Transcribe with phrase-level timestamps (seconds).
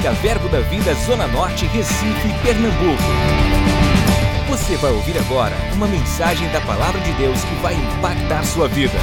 [0.00, 3.02] Música Verbo da Vida Zona Norte, Recife, Pernambuco.
[4.48, 8.94] Você vai ouvir agora uma mensagem da Palavra de Deus que vai impactar sua vida.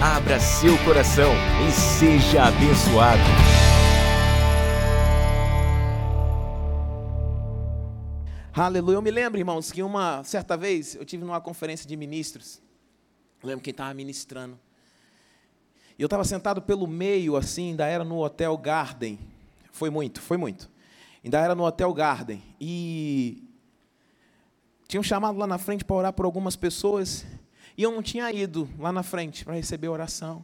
[0.00, 1.32] Abra seu coração
[1.66, 3.20] e seja abençoado.
[8.54, 8.98] Aleluia.
[8.98, 12.62] Eu me lembro, irmãos, que uma certa vez eu tive numa conferência de ministros.
[13.42, 14.56] Eu lembro quem estava ministrando.
[15.98, 19.18] E eu estava sentado pelo meio, assim, ainda era no Hotel Garden.
[19.76, 20.70] Foi muito, foi muito.
[21.22, 22.42] Ainda era no Hotel Garden.
[22.58, 23.44] E
[24.88, 27.26] tinham chamado lá na frente para orar por algumas pessoas.
[27.76, 30.42] E eu não tinha ido lá na frente para receber oração.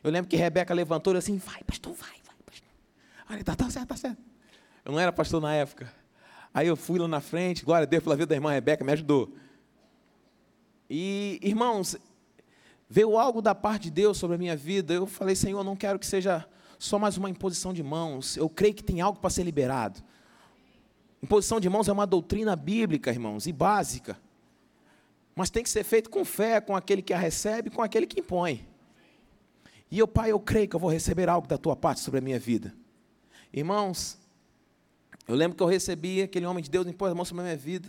[0.00, 2.68] Eu lembro que Rebeca levantou e assim, vai, pastor, vai, vai, pastor.
[3.28, 4.22] Aí, tá, tá certo, tá certo.
[4.84, 5.92] Eu não era pastor na época.
[6.54, 8.92] Aí eu fui lá na frente, glória a Deus pela vida da irmã Rebeca, me
[8.92, 9.34] ajudou.
[10.88, 11.96] E, irmãos,
[12.88, 14.94] veio algo da parte de Deus sobre a minha vida.
[14.94, 18.36] Eu falei, Senhor, não quero que seja só mais uma imposição de mãos.
[18.36, 20.02] Eu creio que tem algo para ser liberado.
[21.22, 24.18] Imposição de mãos é uma doutrina bíblica, irmãos, e básica.
[25.34, 28.20] Mas tem que ser feito com fé, com aquele que a recebe, com aquele que
[28.20, 28.66] impõe.
[29.90, 32.20] E eu, Pai, eu creio que eu vou receber algo da tua parte sobre a
[32.20, 32.74] minha vida.
[33.52, 34.18] Irmãos,
[35.26, 37.56] eu lembro que eu recebi aquele homem de Deus impôs a mão sobre a minha
[37.56, 37.88] vida.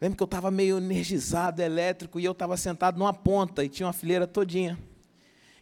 [0.00, 3.86] Lembro que eu estava meio energizado, elétrico, e eu estava sentado numa ponta e tinha
[3.86, 4.78] uma fileira todinha.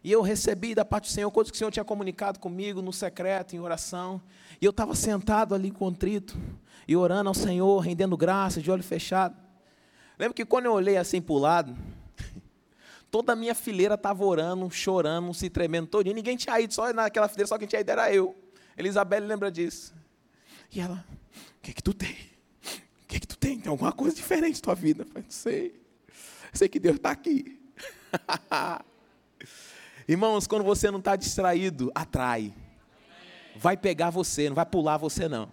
[0.07, 2.93] E eu recebi da parte do Senhor coisas que o Senhor tinha comunicado comigo no
[2.93, 4.23] secreto, em oração.
[4.61, 6.39] E eu estava sentado ali contrito
[6.87, 9.37] e orando ao Senhor, rendendo graças, de olho fechado.
[10.17, 11.77] Lembro que quando eu olhei assim para o lado,
[13.11, 16.15] toda a minha fileira estava orando, chorando, se tremendo todinho.
[16.15, 18.33] Ninguém tinha ido, só naquela fileira, só quem tinha ido era eu.
[18.79, 19.93] Elizabeth lembra disso.
[20.73, 21.05] E ela,
[21.59, 22.17] o que é que tu tem?
[23.03, 23.59] O que é que tu tem?
[23.59, 25.03] Tem alguma coisa diferente na tua vida?
[25.03, 25.85] Eu falei, não sei.
[26.53, 27.61] Sei que Deus está aqui.
[30.09, 32.55] Irmãos, quando você não está distraído, atrai.
[33.57, 35.51] Vai pegar você, não vai pular você não.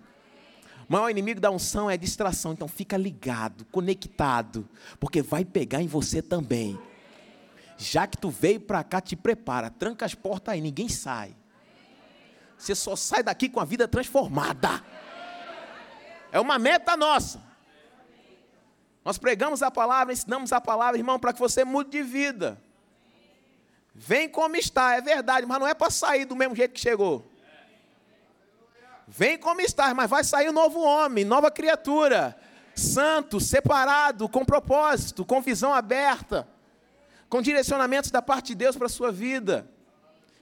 [0.88, 4.68] O maior inimigo da unção é a distração, então fica ligado, conectado,
[5.00, 6.78] porque vai pegar em você também.
[7.78, 11.36] Já que tu veio para cá, te prepara, tranca as portas aí, ninguém sai.
[12.58, 14.84] Você só sai daqui com a vida transformada.
[16.32, 17.42] É uma meta nossa.
[19.04, 22.62] Nós pregamos a palavra, ensinamos a palavra, irmão, para que você mude de vida.
[23.94, 27.30] Vem como está, é verdade, mas não é para sair do mesmo jeito que chegou.
[29.08, 32.36] Vem como está, mas vai sair um novo homem, nova criatura,
[32.76, 36.48] santo, separado, com propósito, com visão aberta,
[37.30, 39.70] com direcionamentos da parte de Deus para a sua vida.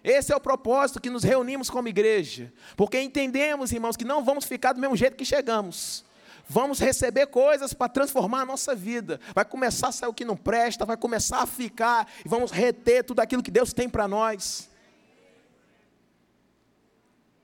[0.03, 4.45] Esse é o propósito que nos reunimos como igreja, porque entendemos, irmãos, que não vamos
[4.45, 6.05] ficar do mesmo jeito que chegamos.
[6.51, 9.21] Vamos receber coisas para transformar a nossa vida.
[9.33, 13.05] Vai começar a sair o que não presta, vai começar a ficar, e vamos reter
[13.05, 14.69] tudo aquilo que Deus tem para nós.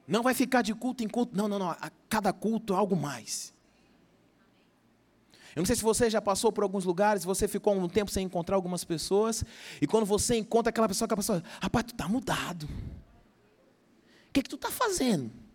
[0.06, 1.70] Não vai ficar de culto em culto, não, não, não.
[1.70, 3.54] A cada culto é algo mais.
[5.56, 8.26] Eu não sei se você já passou por alguns lugares, você ficou um tempo sem
[8.26, 9.42] encontrar algumas pessoas,
[9.82, 12.64] e quando você encontra aquela pessoa, aquela pessoa, rapaz, tu está mudado.
[14.28, 15.47] O que, que tu está fazendo?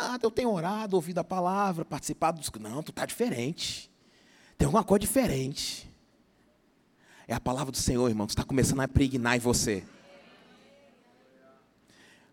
[0.00, 2.50] Nada, eu tenho orado, ouvido a palavra, participado dos.
[2.60, 3.90] Não, tu está diferente.
[4.56, 5.90] Tem alguma coisa diferente.
[7.26, 9.84] É a palavra do Senhor, irmão, que está começando a impregnar em você.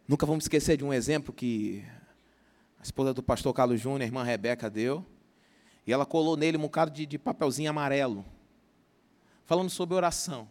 [0.07, 1.85] Nunca vamos esquecer de um exemplo que
[2.79, 5.05] a esposa do pastor Carlos Júnior, a irmã Rebeca, deu.
[5.85, 8.25] E ela colou nele um bocado de, de papelzinho amarelo,
[9.45, 10.47] falando sobre oração.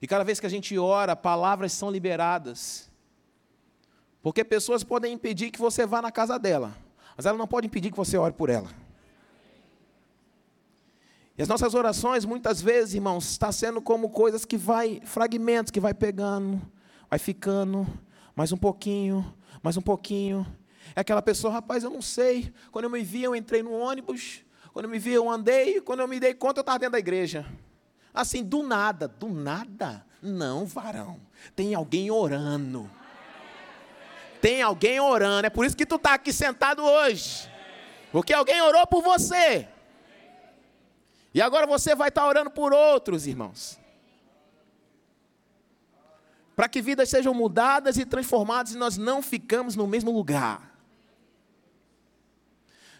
[0.00, 2.90] E cada vez que a gente ora, palavras são liberadas.
[4.26, 6.76] Porque pessoas podem impedir que você vá na casa dela,
[7.16, 8.68] mas ela não pode impedir que você ore por ela.
[11.38, 15.78] E as nossas orações, muitas vezes, irmãos, está sendo como coisas que vai, fragmentos que
[15.78, 16.60] vai pegando,
[17.08, 17.86] vai ficando,
[18.34, 19.32] mais um pouquinho,
[19.62, 20.44] mais um pouquinho.
[20.96, 22.52] É aquela pessoa, rapaz, eu não sei.
[22.72, 24.40] Quando eu me vi, eu entrei no ônibus.
[24.72, 25.80] Quando eu me vi, eu andei.
[25.80, 27.46] Quando eu me dei conta, eu estava dentro da igreja.
[28.12, 30.04] Assim, do nada, do nada.
[30.20, 31.20] Não, varão.
[31.54, 32.90] Tem alguém orando.
[34.46, 35.44] Tem alguém orando.
[35.44, 37.50] É por isso que tu está aqui sentado hoje.
[38.12, 39.66] Porque alguém orou por você.
[41.34, 43.76] E agora você vai estar tá orando por outros, irmãos.
[46.54, 50.78] Para que vidas sejam mudadas e transformadas e nós não ficamos no mesmo lugar.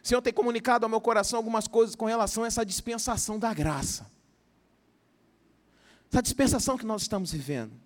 [0.02, 3.54] O Senhor tem comunicado ao meu coração algumas coisas com relação a essa dispensação da
[3.54, 4.10] graça.
[6.10, 7.80] Essa dispensação que nós estamos vivendo.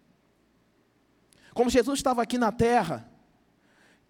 [1.52, 3.09] Como Jesus estava aqui na terra,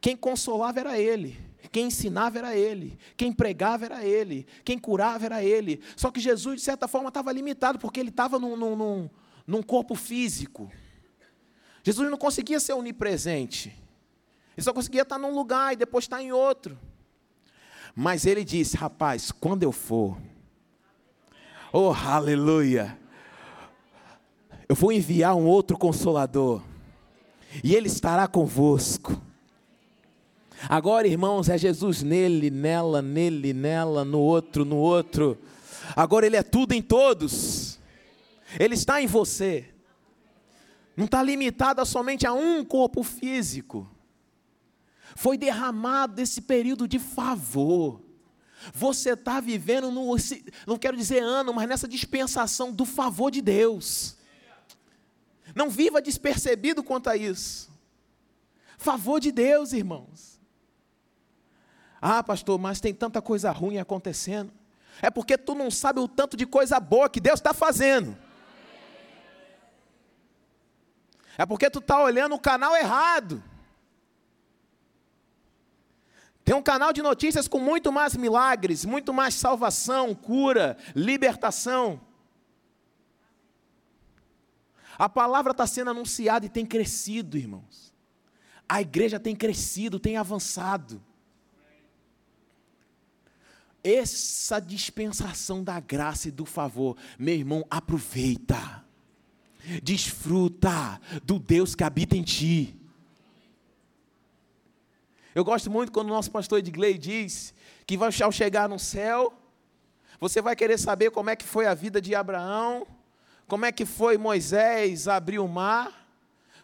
[0.00, 1.38] quem consolava era Ele,
[1.70, 5.80] quem ensinava era Ele, quem pregava era Ele, quem curava era Ele.
[5.96, 9.10] Só que Jesus, de certa forma, estava limitado, porque Ele estava num, num,
[9.46, 10.70] num corpo físico.
[11.82, 13.68] Jesus não conseguia ser onipresente.
[14.56, 16.78] Ele só conseguia estar num lugar e depois estar em outro.
[17.94, 20.16] Mas ele disse: Rapaz, quando eu for,
[21.72, 22.98] oh aleluia,
[24.68, 26.62] eu vou enviar um outro consolador,
[27.64, 29.20] e ele estará convosco.
[30.68, 35.38] Agora, irmãos, é Jesus nele, nela, nele, nela, no outro, no outro.
[35.96, 37.78] Agora ele é tudo em todos.
[38.58, 39.68] Ele está em você.
[40.96, 43.88] Não está limitado somente a um corpo físico.
[45.16, 48.00] Foi derramado esse período de favor.
[48.74, 50.14] Você está vivendo, no,
[50.66, 54.16] não quero dizer ano, mas nessa dispensação do favor de Deus.
[55.54, 57.70] Não viva despercebido quanto a isso.
[58.76, 60.39] Favor de Deus, irmãos.
[62.00, 64.52] Ah, pastor, mas tem tanta coisa ruim acontecendo.
[65.02, 68.16] É porque tu não sabe o tanto de coisa boa que Deus está fazendo.
[71.36, 73.42] É porque tu está olhando o canal errado.
[76.42, 82.00] Tem um canal de notícias com muito mais milagres, muito mais salvação, cura, libertação.
[84.98, 87.94] A palavra está sendo anunciada e tem crescido, irmãos.
[88.68, 91.02] A igreja tem crescido, tem avançado
[93.82, 98.84] essa dispensação da graça e do favor, meu irmão, aproveita,
[99.82, 102.76] desfruta do Deus que habita em ti.
[105.34, 107.54] Eu gosto muito quando o nosso pastor Edgley diz
[107.86, 109.32] que ao chegar no céu,
[110.18, 112.86] você vai querer saber como é que foi a vida de Abraão,
[113.46, 116.06] como é que foi Moisés abrir o mar,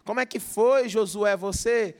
[0.04, 1.96] como é que foi Josué, você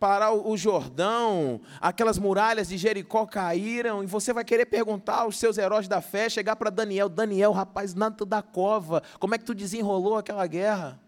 [0.00, 5.58] parar o Jordão, aquelas muralhas de Jericó caíram, e você vai querer perguntar aos seus
[5.58, 9.54] heróis da fé, chegar para Daniel, Daniel, rapaz, nada da cova, como é que tu
[9.54, 10.98] desenrolou aquela guerra?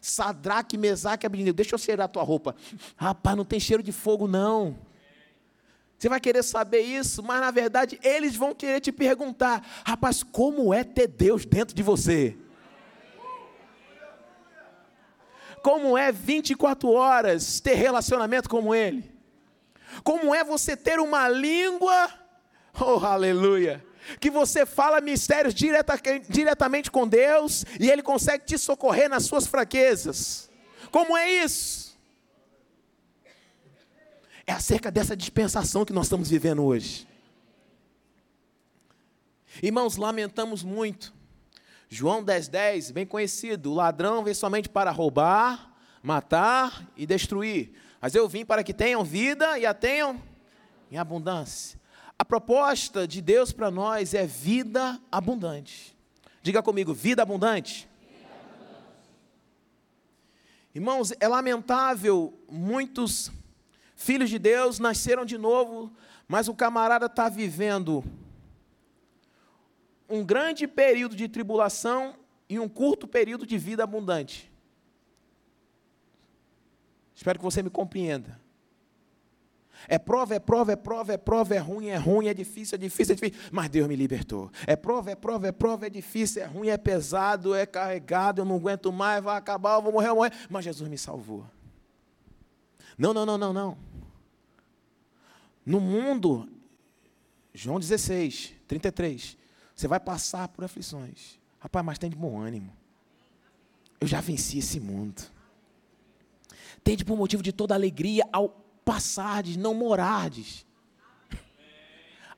[0.00, 2.56] Sadraque, Mesaque, Abednego, deixa eu cheirar a tua roupa.
[2.96, 4.76] Rapaz, não tem cheiro de fogo não.
[5.96, 10.74] Você vai querer saber isso, mas na verdade eles vão querer te perguntar, rapaz, como
[10.74, 12.36] é ter Deus dentro de você?
[15.62, 19.10] Como é 24 horas ter relacionamento como Ele.
[20.02, 22.10] Como é você ter uma língua,
[22.80, 23.84] oh aleluia,
[24.20, 25.98] que você fala mistérios direta,
[26.28, 30.50] diretamente com Deus e Ele consegue te socorrer nas suas fraquezas.
[30.90, 31.98] Como é isso?
[34.46, 37.06] É acerca dessa dispensação que nós estamos vivendo hoje.
[39.62, 41.12] Irmãos, lamentamos muito
[41.94, 47.74] João 10,10, 10, bem conhecido: o ladrão vem somente para roubar, matar e destruir.
[48.00, 50.18] Mas eu vim para que tenham vida e a tenham
[50.90, 51.78] em abundância.
[52.18, 55.94] A proposta de Deus para nós é vida abundante.
[56.42, 57.86] Diga comigo, vida abundante.
[58.08, 58.88] vida abundante.
[60.74, 63.30] Irmãos, é lamentável, muitos
[63.94, 65.92] filhos de Deus nasceram de novo,
[66.26, 68.02] mas o camarada está vivendo
[70.12, 72.14] um grande período de tribulação
[72.46, 74.52] e um curto período de vida abundante.
[77.14, 78.38] Espero que você me compreenda.
[79.88, 82.78] É prova, é prova, é prova, é prova, é ruim, é ruim, é difícil, é
[82.78, 83.48] difícil, é difícil.
[83.50, 84.50] Mas Deus me libertou.
[84.66, 88.44] É prova, é prova, é prova, é difícil, é ruim, é pesado, é carregado, eu
[88.44, 90.36] não aguento mais, vai acabar, eu vou morrer, eu vou morrer.
[90.50, 91.46] Mas Jesus me salvou.
[92.98, 93.78] Não, não, não, não, não.
[95.64, 96.46] No mundo,
[97.54, 99.40] João 16, 33,
[99.74, 101.40] você vai passar por aflições.
[101.58, 102.72] Rapaz, mas tem de bom ânimo.
[104.00, 105.22] Eu já venci esse mundo.
[106.82, 108.48] Tende por motivo de toda alegria ao
[108.84, 110.66] passardes, não morardes.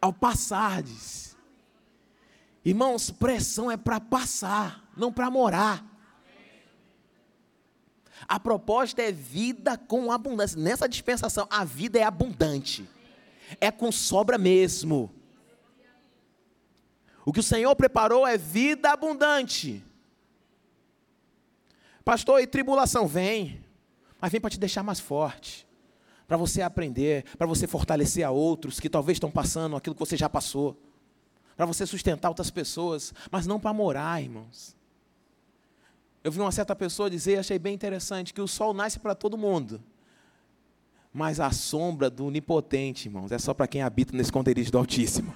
[0.00, 1.34] Ao passardes.
[2.64, 5.84] Irmãos, pressão é para passar, não para morar.
[8.28, 10.58] A proposta é vida com abundância.
[10.58, 12.88] Nessa dispensação, a vida é abundante.
[13.60, 15.10] É com sobra mesmo.
[17.24, 19.82] O que o Senhor preparou é vida abundante.
[22.04, 23.64] Pastor, e tribulação vem,
[24.20, 25.66] mas vem para te deixar mais forte,
[26.28, 30.16] para você aprender, para você fortalecer a outros que talvez estão passando aquilo que você
[30.16, 30.76] já passou,
[31.56, 34.76] para você sustentar outras pessoas, mas não para morar, irmãos.
[36.22, 39.38] Eu vi uma certa pessoa dizer, achei bem interessante, que o sol nasce para todo
[39.38, 39.82] mundo,
[41.12, 45.34] mas a sombra do onipotente, irmãos, é só para quem habita nesse esconderijo do Altíssimo.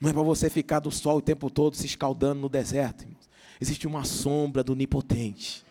[0.00, 3.02] Não é para você ficar do sol o tempo todo se escaldando no deserto.
[3.02, 3.28] Irmãos.
[3.60, 5.64] Existe uma sombra do onipotente.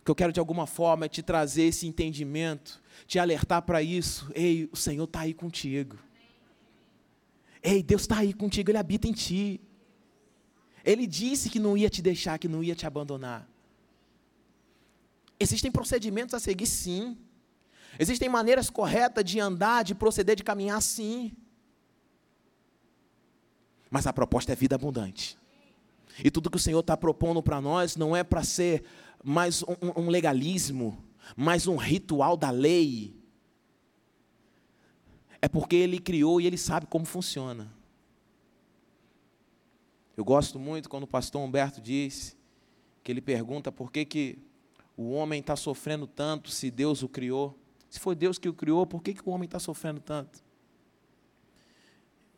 [0.00, 3.82] O que eu quero de alguma forma é te trazer esse entendimento, te alertar para
[3.82, 4.30] isso.
[4.34, 5.96] Ei, o Senhor está aí contigo.
[7.62, 9.60] Ei, Deus está aí contigo, Ele habita em ti.
[10.84, 13.48] Ele disse que não ia te deixar, que não ia te abandonar.
[15.38, 17.16] Existem procedimentos a seguir, sim.
[17.98, 21.32] Existem maneiras corretas de andar, de proceder, de caminhar, sim.
[23.92, 25.36] Mas a proposta é vida abundante.
[26.24, 28.84] E tudo que o Senhor está propondo para nós não é para ser
[29.22, 31.04] mais um, um, legalismo,
[31.36, 33.14] mais um ritual da lei.
[35.42, 37.70] É porque Ele criou e Ele sabe como funciona.
[40.16, 42.34] Eu gosto muito quando o pastor Humberto diz
[43.04, 44.38] que ele pergunta por que, que
[44.96, 47.58] o homem está sofrendo tanto se Deus o criou.
[47.90, 50.42] Se foi Deus que o criou, por que, que o homem está sofrendo tanto?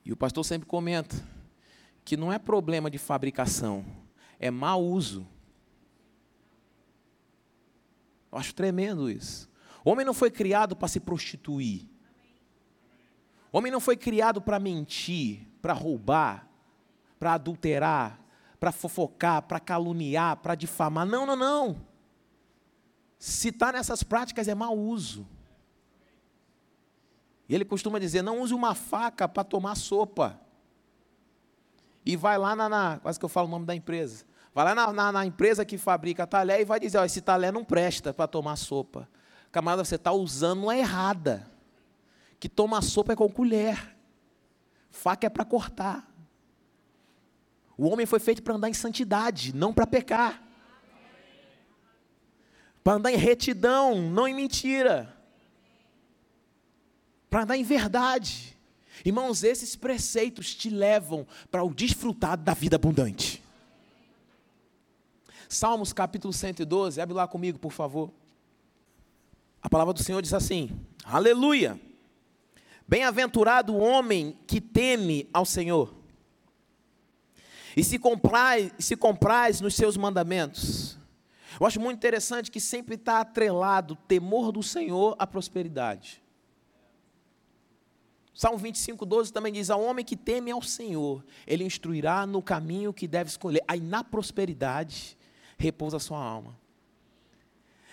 [0.05, 1.15] E o pastor sempre comenta
[2.05, 3.85] que não é problema de fabricação,
[4.39, 5.27] é mau uso.
[8.31, 9.49] Eu acho tremendo isso.
[9.85, 11.89] O homem não foi criado para se prostituir.
[13.53, 16.49] O homem não foi criado para mentir, para roubar,
[17.19, 18.21] para adulterar,
[18.59, 21.07] para fofocar, para caluniar, para difamar.
[21.07, 21.87] Não, não, não.
[23.19, 25.27] Se está nessas práticas é mau uso.
[27.49, 30.41] E ele costuma dizer: não use uma faca para tomar sopa.
[32.05, 34.25] E vai lá na, na, Quase que eu falo o nome da empresa.
[34.55, 37.53] Vai lá na, na, na empresa que fabrica talher e vai dizer: ó, esse talher
[37.53, 39.09] não presta para tomar sopa.
[39.51, 41.51] Camarada, você está usando a errada.
[42.39, 43.97] Que toma sopa é com colher.
[44.91, 46.09] Faca é para cortar.
[47.77, 50.43] O homem foi feito para andar em santidade, não para pecar.
[52.83, 55.15] Para andar em retidão, não em mentira
[57.35, 58.54] para andar em verdade.
[59.03, 63.43] Irmãos, esses preceitos te levam para o desfrutar da vida abundante.
[65.49, 68.11] Salmos capítulo 112, abre lá comigo, por favor.
[69.63, 70.71] A palavra do Senhor diz assim:
[71.05, 71.81] Aleluia!
[72.87, 75.95] Bem-aventurado o homem que teme ao Senhor
[77.77, 80.99] e se compraz, se compraz nos seus mandamentos.
[81.59, 86.23] Eu acho muito interessante que sempre está atrelado o temor do Senhor à prosperidade.
[88.35, 92.93] Salmo 25, 12 também diz: Ao homem que teme ao Senhor, ele instruirá no caminho
[92.93, 93.63] que deve escolher.
[93.69, 95.17] Aí na prosperidade
[95.57, 96.59] repousa a sua alma.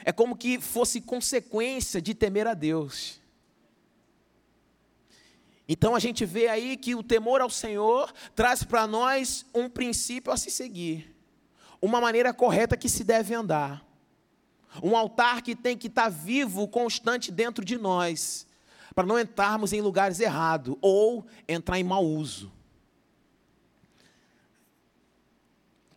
[0.04, 3.22] É como que fosse consequência de temer a Deus.
[5.70, 10.34] Então a gente vê aí que o temor ao Senhor traz para nós um princípio
[10.34, 11.16] a se seguir,
[11.80, 13.86] uma maneira correta que se deve andar,
[14.82, 18.48] um altar que tem que estar vivo, constante dentro de nós
[18.94, 22.52] para não entrarmos em lugares errados ou entrar em mau uso.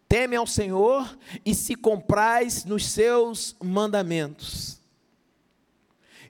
[0.08, 4.80] Teme ao Senhor e se comprais nos seus mandamentos.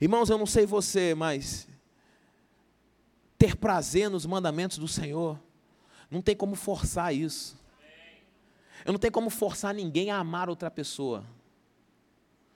[0.01, 1.69] Irmãos, eu não sei você, mas
[3.39, 5.39] ter prazer nos mandamentos do Senhor,
[6.11, 7.59] não tem como forçar isso.
[8.87, 11.25] Eu não tenho como forçar ninguém a amar outra pessoa.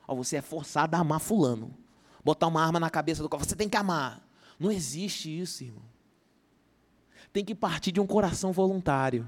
[0.06, 1.74] Ó, você é forçado a amar fulano
[2.28, 4.22] botar uma arma na cabeça do qual você tem que amar.
[4.60, 5.82] Não existe isso, irmão.
[7.32, 9.26] Tem que partir de um coração voluntário.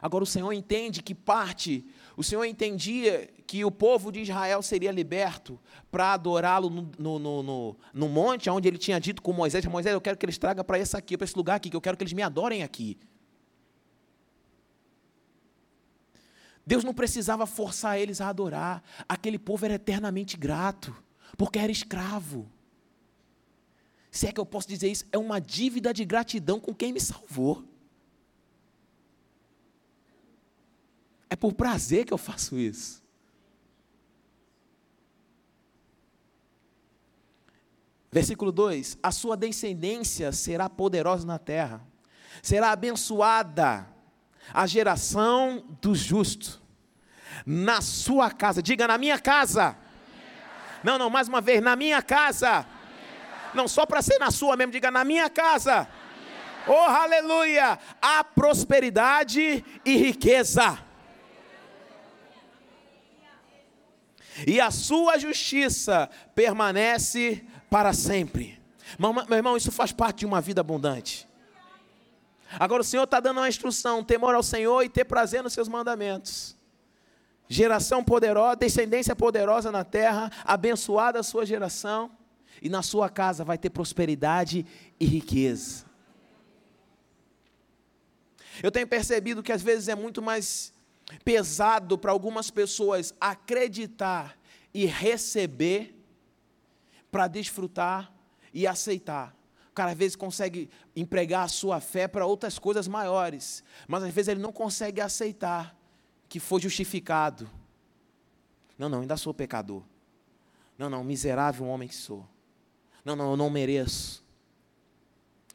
[0.00, 1.84] Agora o Senhor entende que parte,
[2.16, 5.60] o Senhor entendia que o povo de Israel seria liberto
[5.90, 10.00] para adorá-lo no, no, no, no, monte, onde ele tinha dito com Moisés: Moisés, eu
[10.00, 12.04] quero que eles tragam para esse aqui, para esse lugar aqui, que eu quero que
[12.04, 12.98] eles me adorem aqui.
[16.66, 18.82] Deus não precisava forçar eles a adorar.
[19.08, 20.94] Aquele povo era eternamente grato,
[21.36, 22.50] porque era escravo.
[24.10, 27.00] Se é que eu posso dizer isso, é uma dívida de gratidão com quem me
[27.00, 27.64] salvou.
[31.28, 33.00] É por prazer que eu faço isso.
[38.10, 41.86] Versículo 2: A sua descendência será poderosa na terra,
[42.42, 43.88] será abençoada
[44.52, 46.60] a geração dos justos
[47.46, 48.62] na sua casa.
[48.62, 49.76] Diga na minha casa.
[50.82, 52.66] Não, não, mais uma vez, na minha casa.
[53.54, 55.88] Não, só para ser na sua mesmo, diga na minha casa.
[56.66, 57.78] Oh, aleluia!
[58.00, 60.78] Há prosperidade e riqueza.
[64.46, 68.60] E a sua justiça permanece para sempre.
[68.98, 71.29] Meu irmão, isso faz parte de uma vida abundante.
[72.58, 75.68] Agora o Senhor está dando uma instrução: temor ao Senhor e ter prazer nos seus
[75.68, 76.58] mandamentos
[77.50, 82.08] geração poderosa, descendência poderosa na terra, abençoada a sua geração,
[82.62, 84.64] e na sua casa vai ter prosperidade
[85.00, 85.84] e riqueza.
[88.62, 90.72] Eu tenho percebido que às vezes é muito mais
[91.24, 94.38] pesado para algumas pessoas acreditar
[94.72, 95.96] e receber
[97.10, 98.12] para desfrutar
[98.54, 99.34] e aceitar.
[99.80, 104.28] Cara às vezes consegue empregar a sua fé para outras coisas maiores, mas às vezes
[104.28, 105.74] ele não consegue aceitar
[106.28, 107.48] que foi justificado.
[108.76, 109.82] Não, não, ainda sou pecador.
[110.76, 112.28] Não, não, miserável homem que sou.
[113.02, 114.22] Não, não, eu não mereço.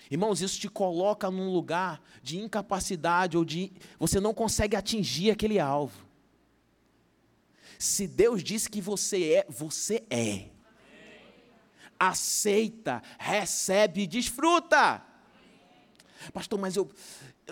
[0.10, 5.60] Irmãos, isso te coloca num lugar de incapacidade ou de você não consegue atingir aquele
[5.60, 6.04] alvo.
[7.78, 10.50] Se Deus disse que você é, você é.
[12.00, 15.02] Aceita, recebe e desfruta.
[16.34, 16.90] Pastor, mas eu,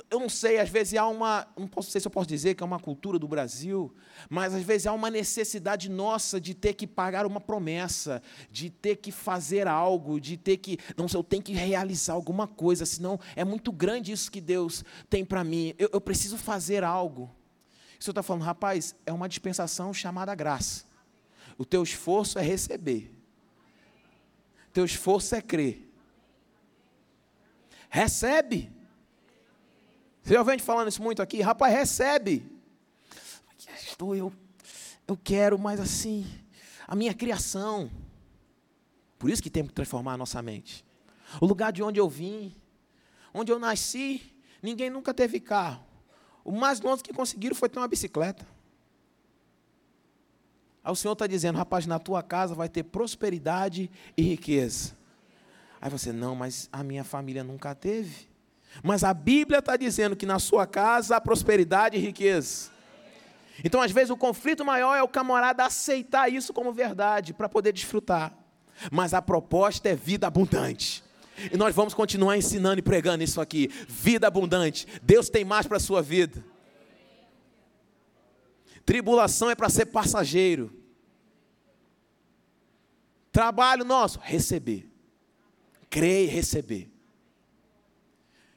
[0.10, 2.64] eu não sei, às vezes há uma, não posso sei se eu posso dizer que
[2.64, 3.94] é uma cultura do Brasil,
[4.30, 8.22] mas às vezes há uma necessidade nossa de ter que pagar uma promessa,
[8.52, 12.48] de ter que fazer algo, de ter que, não sei, eu tenho que realizar alguma
[12.48, 15.76] coisa, senão é muito grande isso que Deus tem para mim.
[15.78, 17.24] Eu, eu, preciso fazer algo.
[18.00, 20.86] O Senhor está falando, rapaz, é uma dispensação chamada graça.
[21.58, 23.12] O teu esforço é receber.
[24.74, 25.88] Teu esforço é crer.
[27.90, 28.72] Recebe.
[30.24, 31.42] Você já gente falando isso muito aqui?
[31.42, 32.52] Rapaz, recebe.
[33.76, 34.34] Estou eu,
[35.08, 36.26] eu quero, mas assim,
[36.88, 37.92] a minha criação.
[39.20, 40.84] Por isso que temos que transformar a nossa mente.
[41.40, 42.56] O lugar de onde eu vim,
[43.34, 44.22] onde eu nasci,
[44.62, 45.86] ninguém nunca teve carro.
[46.44, 48.46] O mais longe que conseguiram foi ter uma bicicleta.
[50.84, 54.92] Aí o Senhor está dizendo, rapaz, na tua casa vai ter prosperidade e riqueza.
[55.82, 58.28] Aí você, não, mas a minha família nunca teve.
[58.82, 62.72] Mas a Bíblia está dizendo que na sua casa há prosperidade e riqueza.
[63.64, 67.72] Então, às vezes, o conflito maior é o camarada aceitar isso como verdade para poder
[67.72, 68.34] desfrutar.
[68.92, 71.04] Mas a proposta é vida abundante.
[71.52, 73.70] E nós vamos continuar ensinando e pregando isso aqui.
[73.88, 74.88] Vida abundante.
[75.02, 76.44] Deus tem mais para a sua vida.
[78.86, 80.72] Tribulação é para ser passageiro.
[83.32, 84.90] Trabalho nosso, receber.
[85.90, 86.92] Crer e receber.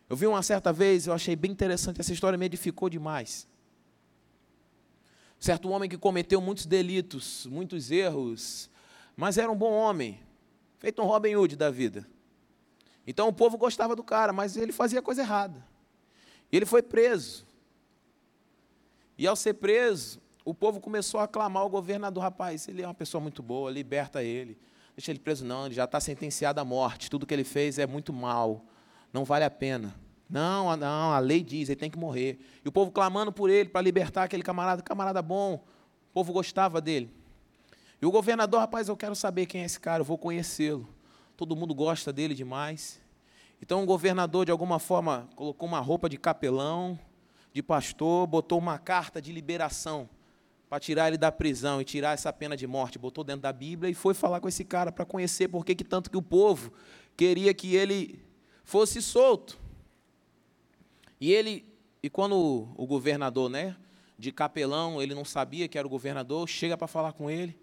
[0.09, 3.48] Eu vi uma certa vez, eu achei bem interessante, essa história me edificou demais.
[5.38, 8.70] Certo homem que cometeu muitos delitos, muitos erros,
[9.16, 10.20] mas era um bom homem,
[10.79, 12.09] feito um Robin Hood da vida.
[13.07, 15.64] Então o povo gostava do cara, mas ele fazia coisa errada.
[16.50, 17.46] Ele foi preso.
[19.18, 22.94] E ao ser preso, o povo começou a aclamar o governador, rapaz, ele é uma
[22.94, 24.56] pessoa muito boa, liberta ele.
[24.96, 27.87] Deixa ele preso, não, ele já está sentenciado à morte, tudo que ele fez é
[27.87, 28.64] muito mal
[29.12, 29.94] não vale a pena.
[30.30, 32.38] Não, não, a lei diz, ele tem que morrer.
[32.64, 35.54] E o povo clamando por ele para libertar aquele camarada, camarada bom.
[35.54, 37.11] O povo gostava dele.
[38.00, 40.88] E o governador, rapaz, eu quero saber quem é esse cara, eu vou conhecê-lo.
[41.37, 43.00] Todo mundo gosta dele demais.
[43.61, 46.96] Então o governador, de alguma forma, colocou uma roupa de capelão,
[47.52, 50.09] de pastor, botou uma carta de liberação
[50.68, 52.98] para tirar ele da prisão e tirar essa pena de morte.
[52.98, 56.11] Botou dentro da Bíblia e foi falar com esse cara para conhecer por que tanto
[56.11, 56.72] que o povo
[57.16, 58.20] queria que ele
[58.64, 59.59] fosse solto.
[61.20, 61.64] E ele,
[62.02, 63.76] e quando o, governador, né,
[64.18, 67.57] de capelão, ele não sabia que era o governador, chega para falar com ele.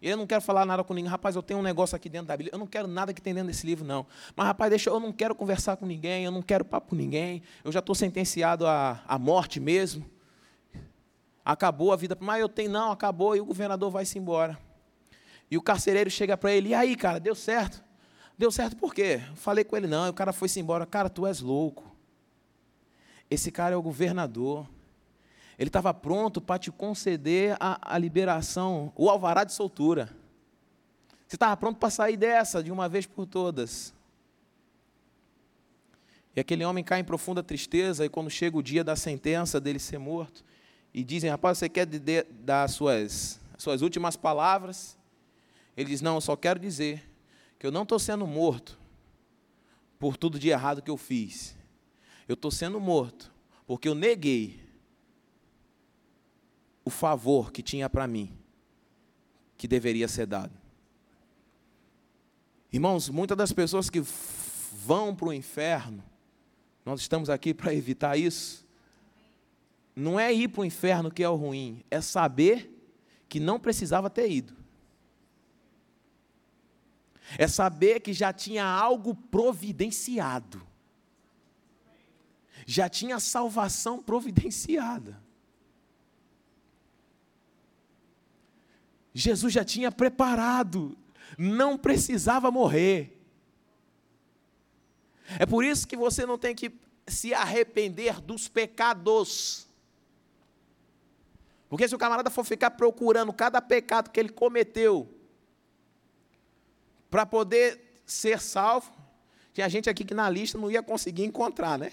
[0.00, 1.10] Eu não quero falar nada com ninguém.
[1.10, 2.54] Rapaz, eu tenho um negócio aqui dentro da Bíblia.
[2.54, 4.06] Eu não quero nada que tem dentro desse livro, não.
[4.36, 6.26] Mas, rapaz, deixa, eu não quero conversar com ninguém.
[6.26, 7.42] Eu não quero papo com ninguém.
[7.64, 10.04] Eu já estou sentenciado à, à morte mesmo.
[11.44, 12.16] Acabou a vida.
[12.18, 13.36] Mas eu tenho, não, acabou.
[13.36, 14.58] E o governador vai-se embora.
[15.50, 16.70] E o carcereiro chega para ele.
[16.70, 17.84] E aí, cara, deu certo?
[18.36, 19.20] Deu certo por quê?
[19.36, 20.86] Falei com ele, não, o cara foi-se embora.
[20.86, 21.94] Cara, tu és louco.
[23.30, 24.66] Esse cara é o governador.
[25.58, 30.08] Ele estava pronto para te conceder a, a liberação, o alvará de soltura.
[31.28, 33.94] Você estava pronto para sair dessa de uma vez por todas.
[36.34, 39.78] E aquele homem cai em profunda tristeza, e quando chega o dia da sentença dele
[39.78, 40.44] ser morto,
[40.94, 44.96] e dizem, rapaz, você quer dar suas, suas últimas palavras?
[45.76, 47.10] Ele diz, não, eu só quero dizer
[47.58, 48.78] que eu não estou sendo morto
[49.98, 51.56] por tudo de errado que eu fiz.
[52.28, 53.32] Eu estou sendo morto
[53.66, 54.62] porque eu neguei
[56.84, 58.30] o favor que tinha para mim,
[59.56, 60.52] que deveria ser dado.
[62.72, 64.00] Irmãos, muitas das pessoas que
[64.72, 66.04] vão para o inferno,
[66.84, 68.63] nós estamos aqui para evitar isso.
[69.94, 72.70] Não é ir para o inferno que é o ruim, é saber
[73.28, 74.64] que não precisava ter ido
[77.38, 80.64] é saber que já tinha algo providenciado,
[82.66, 85.22] já tinha salvação providenciada.
[89.12, 90.96] Jesus já tinha preparado,
[91.38, 93.20] não precisava morrer.
[95.38, 96.72] É por isso que você não tem que
[97.06, 99.63] se arrepender dos pecados.
[101.74, 105.12] Porque se o camarada for ficar procurando cada pecado que ele cometeu,
[107.10, 108.92] para poder ser salvo,
[109.52, 111.90] Tinha gente aqui que na lista não ia conseguir encontrar, né?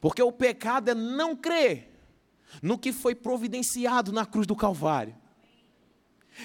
[0.00, 1.96] Porque o pecado é não crer
[2.60, 5.14] no que foi providenciado na cruz do Calvário.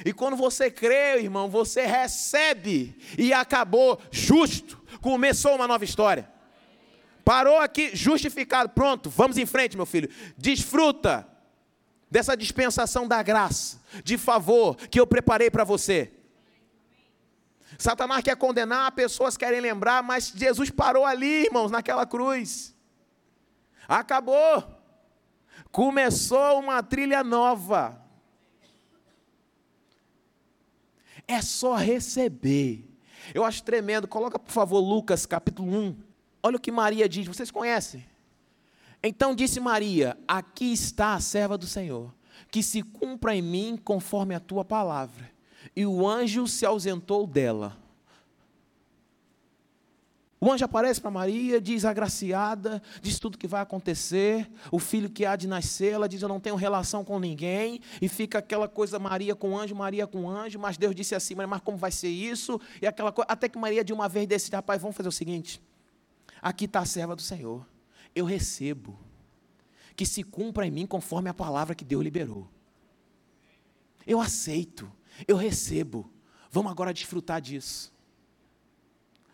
[0.05, 4.79] E quando você crê, irmão, você recebe e acabou justo.
[5.01, 6.31] Começou uma nova história.
[7.23, 8.69] Parou aqui, justificado.
[8.69, 10.09] Pronto, vamos em frente, meu filho.
[10.37, 11.27] Desfruta
[12.09, 16.11] dessa dispensação da graça, de favor que eu preparei para você.
[17.77, 22.75] Satanás quer condenar, pessoas querem lembrar, mas Jesus parou ali, irmãos, naquela cruz.
[23.87, 24.63] Acabou.
[25.71, 27.99] Começou uma trilha nova.
[31.27, 32.87] É só receber.
[33.33, 34.07] Eu acho tremendo.
[34.07, 36.12] Coloca, por favor, Lucas capítulo 1.
[36.43, 37.25] Olha o que Maria diz.
[37.25, 38.05] Vocês conhecem?
[39.01, 42.13] Então disse Maria: Aqui está a serva do Senhor,
[42.51, 45.31] que se cumpra em mim conforme a tua palavra.
[45.73, 47.81] E o anjo se ausentou dela.
[50.39, 55.25] O anjo aparece para Maria, diz agraciada, diz tudo que vai acontecer, o filho que
[55.25, 58.99] há de nascer, ela diz eu não tenho relação com ninguém, e fica aquela coisa
[58.99, 62.59] Maria com anjo, Maria com anjo, mas Deus disse assim, mas como vai ser isso?
[62.81, 65.61] E aquela coisa, até que Maria de uma vez decide, rapaz, vamos fazer o seguinte,
[66.43, 67.65] aqui está a serva do Senhor,
[68.13, 68.99] eu recebo,
[69.95, 72.49] que se cumpra em mim conforme a palavra que Deus liberou.
[74.05, 74.91] Eu aceito,
[75.25, 76.11] eu recebo,
[76.51, 77.93] vamos agora desfrutar disso.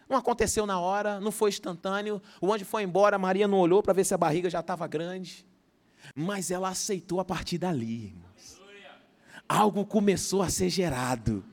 [0.08, 2.22] Não aconteceu na hora, não foi instantâneo.
[2.42, 5.46] O anjo foi embora, Maria não olhou para ver se a barriga já estava grande.
[6.16, 8.60] Mas ela aceitou a partir dali, irmãos.
[9.48, 11.44] Algo começou a ser gerado.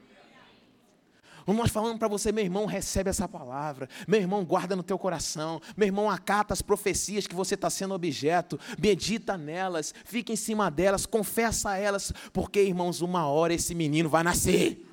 [1.47, 3.89] Nós falando para você, meu irmão, recebe essa palavra.
[4.09, 5.61] Meu irmão, guarda no teu coração.
[5.77, 8.59] Meu irmão, acata as profecias que você está sendo objeto.
[8.79, 12.13] Medita nelas, fica em cima delas, confessa elas.
[12.33, 14.85] Porque, irmãos, uma hora esse menino vai nascer.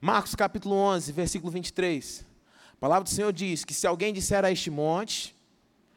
[0.00, 2.24] Marcos capítulo 11, versículo 23.
[2.72, 5.34] A palavra do Senhor diz que se alguém disser a este monte,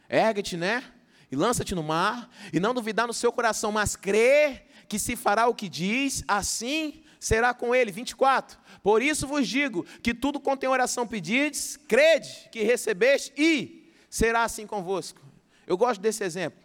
[0.10, 0.84] ergue-te, né?
[1.34, 5.48] E lança-te no mar, e não duvidar no seu coração, mas crer que se fará
[5.48, 7.92] o que diz, assim será com ele.
[7.92, 8.60] 24.
[8.84, 14.68] Por isso vos digo que tudo quanto oração pedides, crede que recebeste e será assim
[14.68, 15.20] convosco.
[15.66, 16.62] Eu gosto desse exemplo.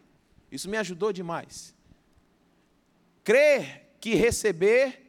[0.53, 1.75] Isso me ajudou demais.
[3.25, 5.01] Crer que receber,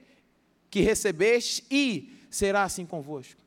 [0.70, 3.42] que recebeste e será assim convosco.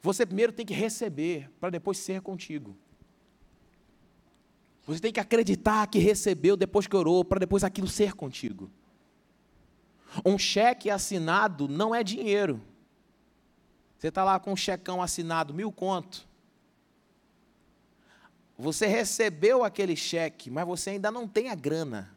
[0.00, 2.74] Você primeiro tem que receber, para depois ser contigo.
[4.88, 8.70] Você tem que acreditar que recebeu depois que orou, para depois aquilo ser contigo.
[10.24, 12.58] Um cheque assinado não é dinheiro.
[13.98, 16.26] Você está lá com um checão assinado, mil conto.
[18.56, 22.10] Você recebeu aquele cheque, mas você ainda não tem a grana.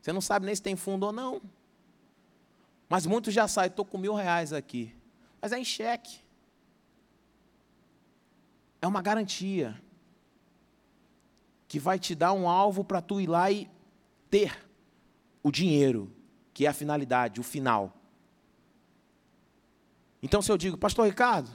[0.00, 1.42] Você não sabe nem se tem fundo ou não.
[2.88, 4.94] Mas muitos já saem, estou com mil reais aqui.
[5.42, 6.20] Mas é em cheque.
[8.80, 9.76] É uma garantia
[11.68, 13.70] que vai te dar um alvo para tu ir lá e
[14.30, 14.58] ter
[15.42, 16.10] o dinheiro,
[16.52, 17.94] que é a finalidade, o final.
[20.22, 21.50] Então, se eu digo, Pastor Ricardo,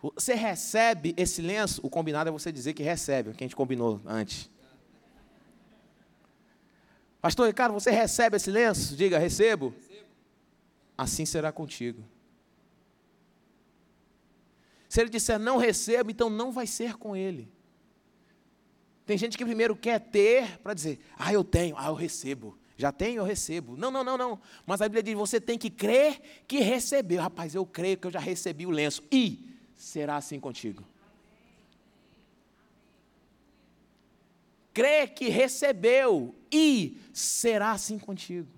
[0.00, 1.80] você recebe esse lenço?
[1.84, 4.48] O combinado é você dizer que recebe, o que a gente combinou antes.
[7.20, 8.96] Pastor Ricardo, você recebe esse lenço?
[8.96, 9.74] Diga, recebo
[10.96, 12.04] assim será contigo.
[14.88, 17.50] Se ele disser não recebo, então não vai ser com ele.
[19.04, 22.56] Tem gente que primeiro quer ter para dizer, ah, eu tenho, ah, eu recebo.
[22.76, 23.76] Já tenho, eu recebo.
[23.76, 24.40] Não, não, não, não.
[24.66, 27.20] Mas a Bíblia diz: você tem que crer que recebeu.
[27.20, 29.02] Rapaz, eu creio que eu já recebi o lenço.
[29.10, 30.84] E será assim contigo.
[34.72, 38.48] Crê que recebeu e será assim contigo.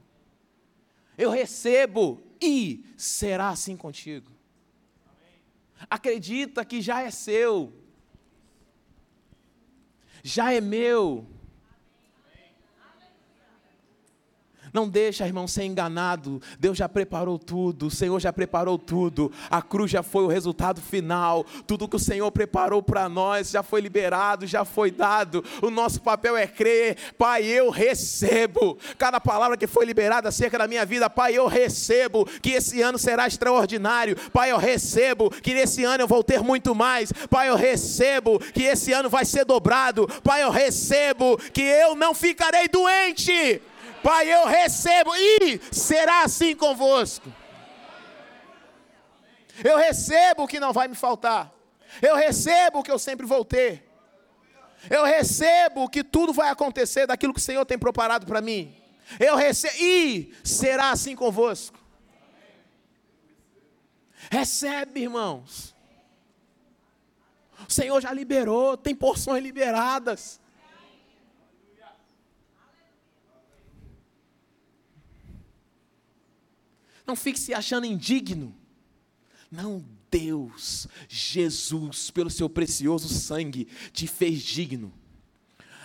[1.18, 4.30] Eu recebo e será assim contigo.
[5.90, 7.72] Acredita que já é seu,
[10.24, 11.26] já é meu.
[14.74, 16.42] Não deixa, irmão, ser enganado.
[16.58, 19.30] Deus já preparou tudo, o Senhor já preparou tudo.
[19.48, 21.46] A cruz já foi o resultado final.
[21.64, 25.44] Tudo que o Senhor preparou para nós já foi liberado, já foi dado.
[25.62, 26.96] O nosso papel é crer.
[27.16, 28.76] Pai, eu recebo.
[28.98, 32.98] Cada palavra que foi liberada acerca da minha vida, Pai, eu recebo que esse ano
[32.98, 34.16] será extraordinário.
[34.32, 37.12] Pai, eu recebo que nesse ano eu vou ter muito mais.
[37.30, 40.08] Pai, eu recebo que esse ano vai ser dobrado.
[40.24, 43.62] Pai, eu recebo que eu não ficarei doente.
[44.04, 47.32] Pai, eu recebo e será assim convosco.
[49.64, 51.50] Eu recebo o que não vai me faltar.
[52.02, 53.88] Eu recebo o que eu sempre vou ter.
[54.90, 58.76] Eu recebo que tudo vai acontecer daquilo que o Senhor tem preparado para mim.
[59.18, 61.78] Eu recebo, e será assim convosco.
[64.30, 65.74] Recebe, irmãos.
[67.66, 70.43] O Senhor já liberou, tem porções liberadas.
[77.06, 78.54] Não fique se achando indigno.
[79.50, 84.92] Não, Deus, Jesus, pelo seu precioso sangue, te fez digno.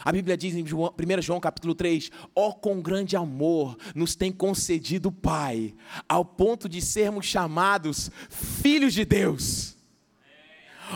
[0.04, 4.32] A Bíblia diz em 1 João capítulo 3: Ó, oh, com grande amor nos tem
[4.32, 5.76] concedido o Pai,
[6.08, 9.76] ao ponto de sermos chamados filhos de Deus.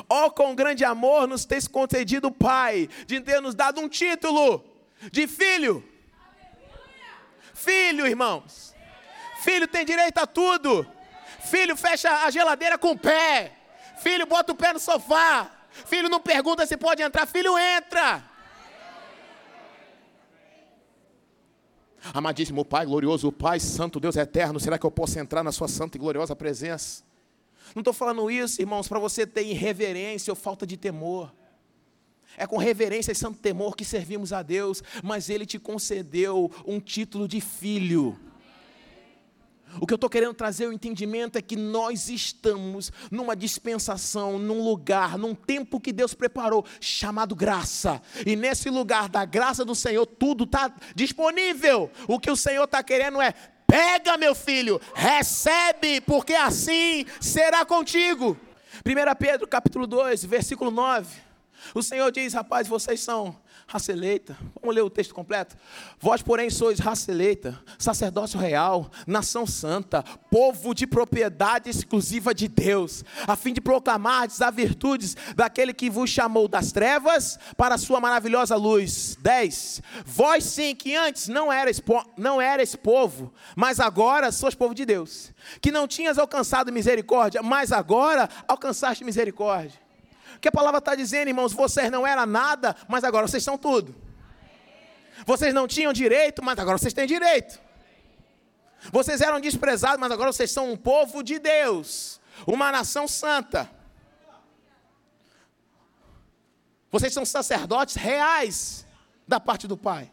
[0.09, 3.89] Ó, oh, com grande amor nos tem concedido o Pai, de ter nos dado um
[3.89, 4.63] título
[5.11, 5.83] de filho.
[7.53, 8.72] Filho, irmãos.
[9.43, 10.87] Filho tem direito a tudo.
[11.41, 13.51] Filho fecha a geladeira com o pé.
[13.97, 15.51] Filho bota o pé no sofá.
[15.85, 17.25] Filho não pergunta se pode entrar.
[17.25, 18.23] Filho entra.
[22.13, 25.97] Amadíssimo Pai, glorioso Pai, Santo Deus eterno, será que eu posso entrar na Sua santa
[25.97, 27.03] e gloriosa presença?
[27.73, 31.33] Não estou falando isso, irmãos, para você ter irreverência ou falta de temor.
[32.37, 36.79] É com reverência e santo temor que servimos a Deus, mas Ele te concedeu um
[36.79, 38.19] título de filho.
[39.79, 44.63] O que eu estou querendo trazer o entendimento é que nós estamos numa dispensação, num
[44.63, 48.01] lugar, num tempo que Deus preparou, chamado graça.
[48.25, 51.89] E nesse lugar da graça do Senhor, tudo está disponível.
[52.07, 53.33] O que o Senhor está querendo é:
[53.67, 58.37] pega, meu filho, recebe, porque assim será contigo.
[58.85, 61.07] 1 Pedro capítulo 2, versículo 9.
[61.73, 63.35] O Senhor diz: rapaz, vocês são
[63.73, 64.37] raça eleita.
[64.61, 65.57] Vamos ler o texto completo?
[65.99, 73.03] Vós, porém, sois raça eleita, sacerdócio real, nação santa, povo de propriedade exclusiva de Deus,
[73.27, 77.99] a fim de proclamar as virtudes daquele que vos chamou das trevas para a sua
[77.99, 79.17] maravilhosa luz.
[79.19, 79.81] 10.
[80.05, 81.81] Vós sim, que antes não erais,
[82.15, 87.71] não erais povo, mas agora sois povo de Deus, que não tinhas alcançado misericórdia, mas
[87.71, 89.82] agora alcançaste misericórdia
[90.43, 91.53] que a palavra está dizendo, irmãos?
[91.53, 93.95] Vocês não eram nada, mas agora vocês são tudo.
[95.25, 97.61] Vocês não tinham direito, mas agora vocês têm direito.
[98.91, 103.71] Vocês eram desprezados, mas agora vocês são um povo de Deus, uma nação santa.
[106.91, 108.85] Vocês são sacerdotes reais
[109.25, 110.11] da parte do Pai.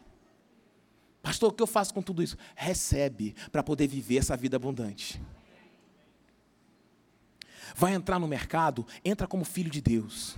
[1.21, 2.37] Pastor, o que eu faço com tudo isso?
[2.55, 5.21] Recebe para poder viver essa vida abundante.
[7.75, 10.35] Vai entrar no mercado, entra como filho de Deus.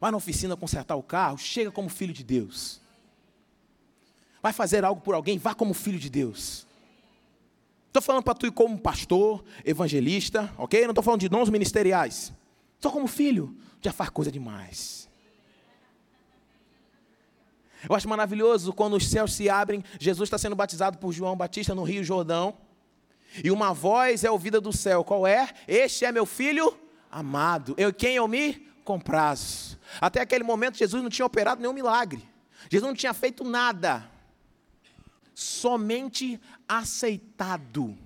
[0.00, 2.80] Vai na oficina consertar o carro, chega como filho de Deus.
[4.42, 6.66] Vai fazer algo por alguém, vá como filho de Deus.
[7.86, 10.82] Estou falando para tu ir como pastor, evangelista, ok?
[10.82, 12.32] Não estou falando de dons ministeriais.
[12.80, 15.08] Só como filho, já faz coisa demais.
[17.88, 21.74] Eu acho maravilhoso quando os céus se abrem, Jesus está sendo batizado por João Batista
[21.74, 22.56] no Rio Jordão.
[23.42, 25.48] E uma voz é ouvida do céu: qual é?
[25.66, 26.76] Este é meu filho
[27.10, 29.78] amado, eu quem eu me comprazo.
[30.00, 32.26] Até aquele momento, Jesus não tinha operado nenhum milagre,
[32.70, 34.10] Jesus não tinha feito nada,
[35.34, 37.96] somente aceitado.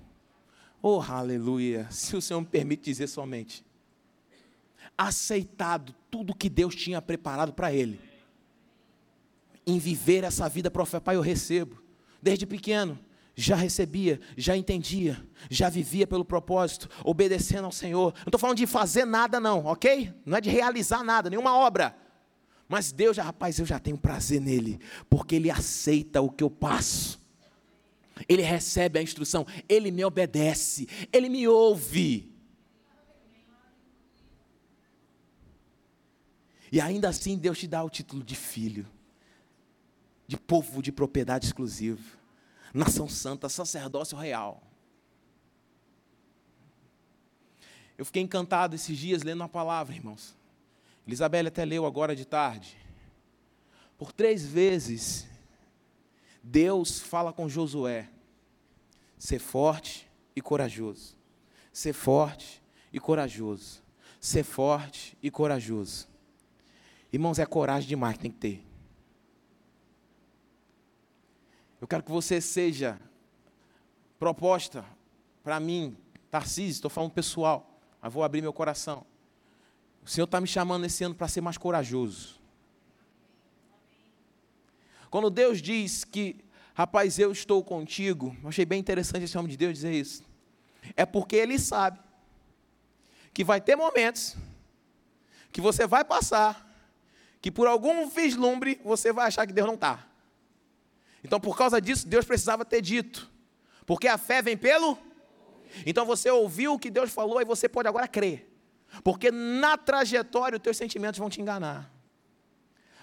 [0.81, 1.87] Oh, aleluia!
[1.89, 3.65] Se o Senhor me permite dizer somente,
[4.97, 7.99] aceitado tudo que Deus tinha preparado para ele,
[9.65, 11.81] em viver essa vida profeta, Pai, eu recebo,
[12.21, 12.97] desde pequeno
[13.39, 18.11] já recebia, já entendia, já vivia pelo propósito, obedecendo ao Senhor.
[18.15, 20.11] Não estou falando de fazer nada, não, ok?
[20.25, 21.95] Não é de realizar nada, nenhuma obra.
[22.67, 26.49] Mas Deus, já, rapaz, eu já tenho prazer nele, porque Ele aceita o que eu
[26.49, 27.21] passo.
[28.27, 32.35] Ele recebe a instrução, Ele me obedece, Ele me ouve.
[36.71, 38.87] E ainda assim Deus te dá o título de filho,
[40.27, 42.16] de povo de propriedade exclusiva
[42.77, 44.61] nação santa, sacerdócio real.
[47.97, 50.35] Eu fiquei encantado esses dias lendo a palavra, irmãos.
[51.07, 52.77] Isabelle até leu agora de tarde.
[53.97, 55.25] Por três vezes,
[56.43, 58.09] Deus fala com Josué:
[59.17, 61.17] ser forte e corajoso.
[61.71, 62.61] Ser forte
[62.93, 63.81] e corajoso.
[64.19, 66.07] Ser forte e corajoso.
[67.11, 68.66] Irmãos, é coragem demais que tem que ter.
[71.79, 72.99] Eu quero que você seja
[74.17, 74.83] proposta
[75.43, 75.95] para mim,
[76.29, 79.05] Tarcísio, estou falando pessoal, mas vou abrir meu coração.
[80.03, 82.39] O Senhor está me chamando esse ano para ser mais corajoso.
[85.09, 89.57] Quando Deus diz que, rapaz, eu estou contigo, eu achei bem interessante esse homem de
[89.57, 90.23] Deus dizer isso.
[90.95, 91.99] É porque Ele sabe
[93.33, 94.35] que vai ter momentos
[95.51, 96.67] que você vai passar,
[97.39, 100.07] que por algum vislumbre você vai achar que Deus não está.
[101.27, 103.29] Então, por causa disso, Deus precisava ter dito.
[103.85, 104.97] Porque a fé vem pelo.
[105.85, 108.49] Então você ouviu o que Deus falou e você pode agora crer.
[109.03, 111.93] Porque na trajetória os teus sentimentos vão te enganar.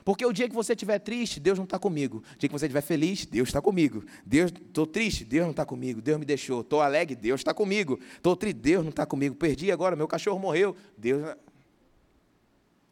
[0.02, 2.22] Porque o dia que você estiver triste, Deus não está comigo.
[2.34, 4.02] O dia que você estiver feliz, Deus está comigo.
[4.24, 6.00] Deus, estou triste, Deus não está comigo.
[6.00, 6.62] Deus me deixou.
[6.62, 8.00] Estou alegre, Deus está comigo.
[8.16, 9.34] Estou triste, Deus não está comigo.
[9.34, 10.74] Perdi agora, meu cachorro morreu.
[10.96, 11.36] Deus.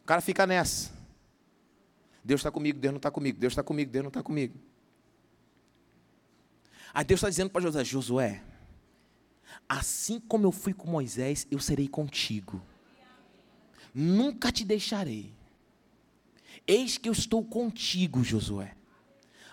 [0.02, 0.92] O cara fica nessa.
[2.22, 3.38] Deus está comigo, Deus não está comigo.
[3.38, 4.54] Deus está comigo, Deus não está comigo.
[6.94, 8.42] Aí Deus está dizendo para Josué: Josué,
[9.68, 12.62] assim como eu fui com Moisés, eu serei contigo.
[13.94, 15.32] Nunca te deixarei.
[16.66, 18.74] Eis que eu estou contigo, Josué.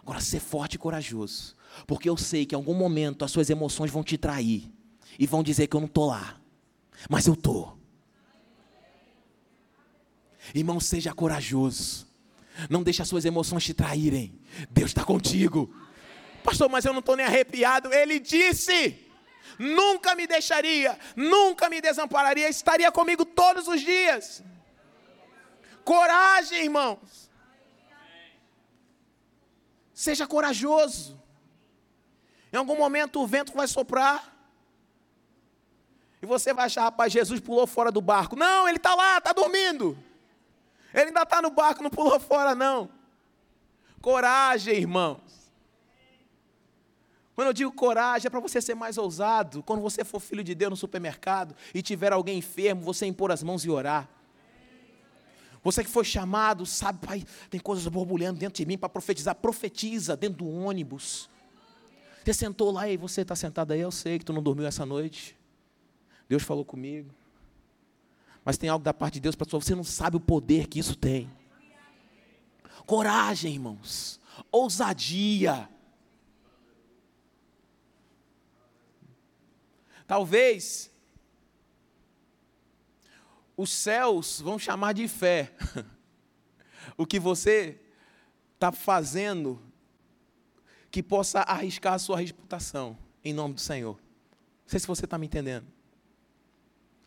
[0.02, 3.91] Agora, ser forte e corajoso, porque eu sei que em algum momento as suas emoções
[3.91, 4.71] vão te trair
[5.17, 6.39] e vão dizer que eu não estou lá,
[7.10, 7.78] mas eu estou.
[10.54, 12.08] Irmão, seja corajoso.
[12.69, 14.39] Não deixe as suas emoções te traírem.
[14.71, 15.73] Deus está contigo.
[16.49, 17.93] Pastor, mas eu não estou nem arrepiado.
[17.93, 19.07] Ele disse:
[19.59, 24.43] nunca me deixaria, nunca me desampararia, estaria comigo todos os dias.
[25.85, 27.29] Coragem, irmãos.
[29.93, 31.21] Seja corajoso.
[32.51, 34.35] Em algum momento o vento vai soprar.
[36.19, 38.35] E você vai achar, rapaz, Jesus pulou fora do barco.
[38.35, 39.95] Não, ele está lá, está dormindo.
[40.95, 42.89] Ele ainda está no barco, não pulou fora, não.
[44.01, 45.38] Coragem, irmãos.
[47.39, 49.63] Quando eu digo coragem, é para você ser mais ousado.
[49.63, 53.41] Quando você for filho de Deus no supermercado e tiver alguém enfermo, você impor as
[53.41, 54.10] mãos e orar.
[55.63, 59.36] Você que foi chamado, sabe, pai, tem coisas borbulhando dentro de mim para profetizar.
[59.36, 61.30] Profetiza dentro do ônibus.
[62.25, 64.86] Você sentou lá e você está sentado aí, eu sei que tu não dormiu essa
[64.86, 65.38] noite.
[66.28, 67.10] Deus falou comigo.
[68.43, 70.78] Mas tem algo da parte de Deus para você, você não sabe o poder que
[70.78, 71.32] isso tem.
[72.86, 74.19] Coragem, irmãos.
[74.52, 75.69] Ousadia.
[80.09, 80.89] Talvez
[83.55, 85.53] os céus vão chamar de fé
[86.97, 87.79] o que você
[88.55, 89.61] está fazendo
[90.89, 93.97] que possa arriscar a sua reputação, em nome do Senhor.
[93.97, 95.67] Não sei se você está me entendendo.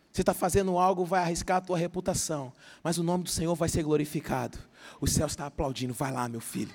[0.09, 3.67] Você está fazendo algo, vai arriscar a tua reputação, mas o nome do Senhor vai
[3.67, 4.57] ser glorificado.
[5.01, 5.93] O céu está aplaudindo.
[5.93, 6.73] Vai lá, meu filho.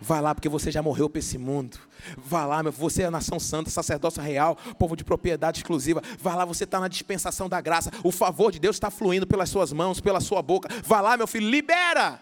[0.00, 1.78] Vai lá, porque você já morreu para esse mundo.
[2.16, 6.02] Vai lá, meu, você é a nação santa, sacerdócio real, povo de propriedade exclusiva.
[6.18, 7.90] Vai lá, você está na dispensação da graça.
[8.02, 10.68] O favor de Deus está fluindo pelas suas mãos, pela sua boca.
[10.84, 12.20] Vai lá, meu filho, libera.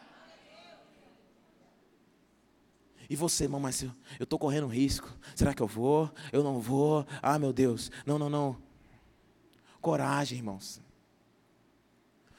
[3.08, 5.06] E você, irmão, mas eu estou correndo risco.
[5.34, 6.10] Será que eu vou?
[6.32, 7.06] Eu não vou?
[7.20, 7.90] Ah, meu Deus.
[8.06, 8.56] Não, não, não.
[9.82, 10.80] Coragem, irmãos.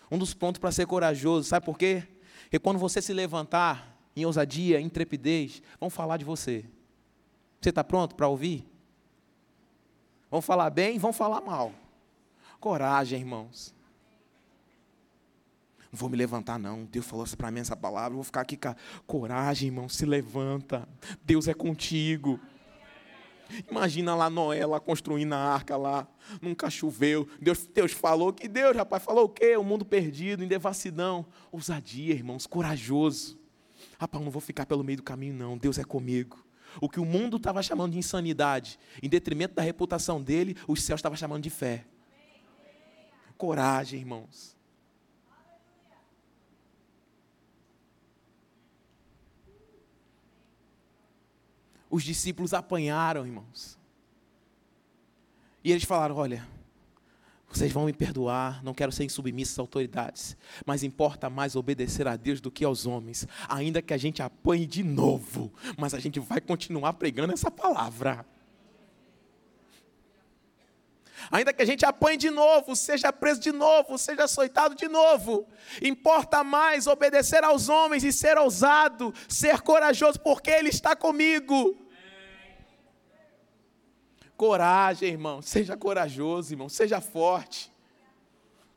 [0.10, 2.08] Um dos pontos para ser corajoso, sabe por quê?
[2.44, 6.66] Porque quando você se levantar, em ousadia, em intrepidez, vão falar de você.
[7.60, 8.66] Você está pronto para ouvir?
[10.30, 11.74] Vão falar bem, vão falar mal.
[12.60, 13.74] Coragem, irmãos.
[15.92, 16.86] Não vou me levantar, não.
[16.86, 18.16] Deus falou para mim essa palavra.
[18.16, 18.58] Vou ficar aqui.
[19.06, 19.88] Coragem, irmão.
[19.88, 20.88] Se levanta.
[21.24, 22.40] Deus é contigo.
[23.70, 26.08] Imagina lá Noé lá construindo a arca lá,
[26.42, 27.28] nunca choveu.
[27.40, 29.56] Deus, Deus falou que Deus, rapaz, falou o quê?
[29.56, 31.26] O mundo perdido, em devassidão.
[31.52, 33.38] Ousadia, irmãos, corajoso.
[34.00, 35.58] Rapaz, não vou ficar pelo meio do caminho, não.
[35.58, 36.46] Deus é comigo.
[36.82, 41.00] O que o mundo estava chamando de insanidade, em detrimento da reputação dele, os céus
[41.00, 41.86] estavam chamando de fé.
[43.38, 44.58] Coragem, irmãos.
[51.90, 53.78] Os discípulos apanharam, irmãos.
[55.64, 56.48] E eles falaram: Olha,
[57.58, 62.16] vocês vão me perdoar, não quero ser insubmisso às autoridades, mas importa mais obedecer a
[62.16, 66.20] Deus do que aos homens, ainda que a gente apanhe de novo, mas a gente
[66.20, 68.26] vai continuar pregando essa palavra.
[71.32, 75.48] Ainda que a gente apanhe de novo, seja preso de novo, seja açoitado de novo,
[75.82, 81.78] importa mais obedecer aos homens e ser ousado, ser corajoso, porque Ele está comigo.
[84.36, 85.42] Coragem, irmão.
[85.42, 86.70] Seja corajoso, irmão.
[86.70, 87.72] Seja forte.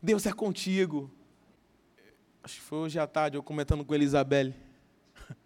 [0.02, 1.10] Deus é contigo.
[2.42, 4.54] Acho que foi hoje à tarde eu comentando com Elizabeth.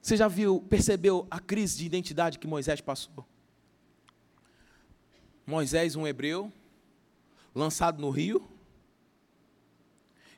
[0.00, 3.26] Você já viu, percebeu a crise de identidade que Moisés passou?
[5.46, 6.52] Moisés, um hebreu,
[7.54, 8.46] lançado no rio,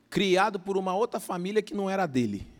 [0.08, 2.53] criado por uma outra família que não era dele.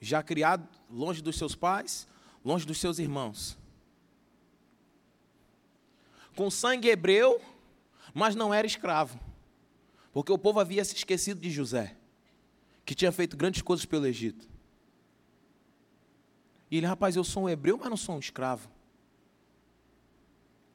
[0.00, 2.06] Já criado longe dos seus pais,
[2.44, 3.58] longe dos seus irmãos.
[6.36, 7.40] Com sangue hebreu,
[8.14, 9.18] mas não era escravo.
[10.12, 11.96] Porque o povo havia se esquecido de José,
[12.84, 14.48] que tinha feito grandes coisas pelo Egito.
[16.70, 18.68] E ele, rapaz, eu sou um hebreu, mas não sou um escravo.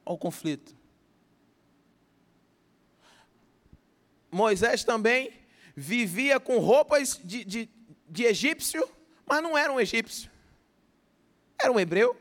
[0.06, 0.76] Olha o conflito.
[4.32, 5.32] Moisés também
[5.76, 7.70] vivia com roupas de, de,
[8.10, 8.88] de egípcio,
[9.26, 10.30] mas não era um egípcio.
[11.60, 12.16] Era um hebreu.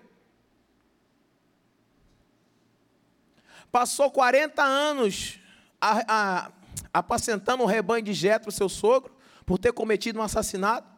[3.70, 5.40] Passou 40 anos
[5.80, 6.52] a, a,
[6.92, 9.14] apacentando o rebanho de Jetro, seu sogro,
[9.46, 10.88] por ter cometido um assassinato,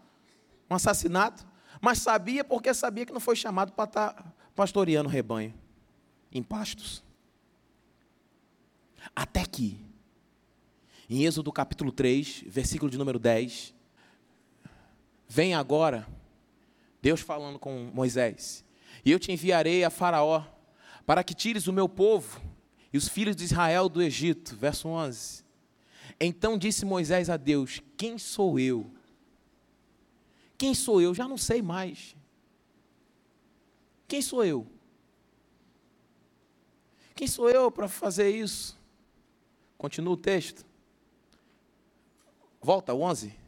[0.68, 1.46] um assassinato,
[1.80, 4.24] mas sabia porque sabia que não foi chamado para estar tá
[4.54, 5.54] pastoreando o rebanho
[6.32, 7.02] em pastos.
[9.14, 9.80] Até que,
[11.08, 13.73] em Êxodo capítulo 3, versículo de número 10,
[15.34, 16.06] vem agora
[17.02, 18.64] Deus falando com Moisés:
[19.04, 20.44] E eu te enviarei a Faraó,
[21.04, 22.40] para que tires o meu povo
[22.92, 24.54] e os filhos de Israel do Egito.
[24.54, 25.44] Verso 11.
[26.20, 28.88] Então disse Moisés a Deus: Quem sou eu?
[30.56, 31.12] Quem sou eu?
[31.12, 32.14] Já não sei mais.
[34.06, 34.68] Quem sou eu?
[37.16, 38.78] Quem sou eu para fazer isso?
[39.76, 40.64] Continua o texto.
[42.62, 43.43] Volta, 11.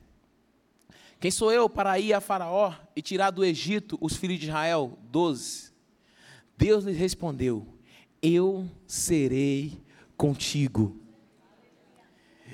[1.19, 4.99] Quem sou eu para ir a Faraó e tirar do Egito os filhos de Israel?
[5.11, 5.73] 12.
[6.57, 7.67] Deus lhe respondeu:
[8.21, 9.83] Eu serei
[10.17, 11.01] contigo.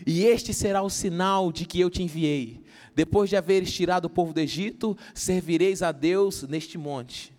[0.06, 2.62] E este será o sinal de que eu te enviei.
[2.94, 7.31] Depois de haveres tirado o povo do Egito, servireis a Deus neste monte.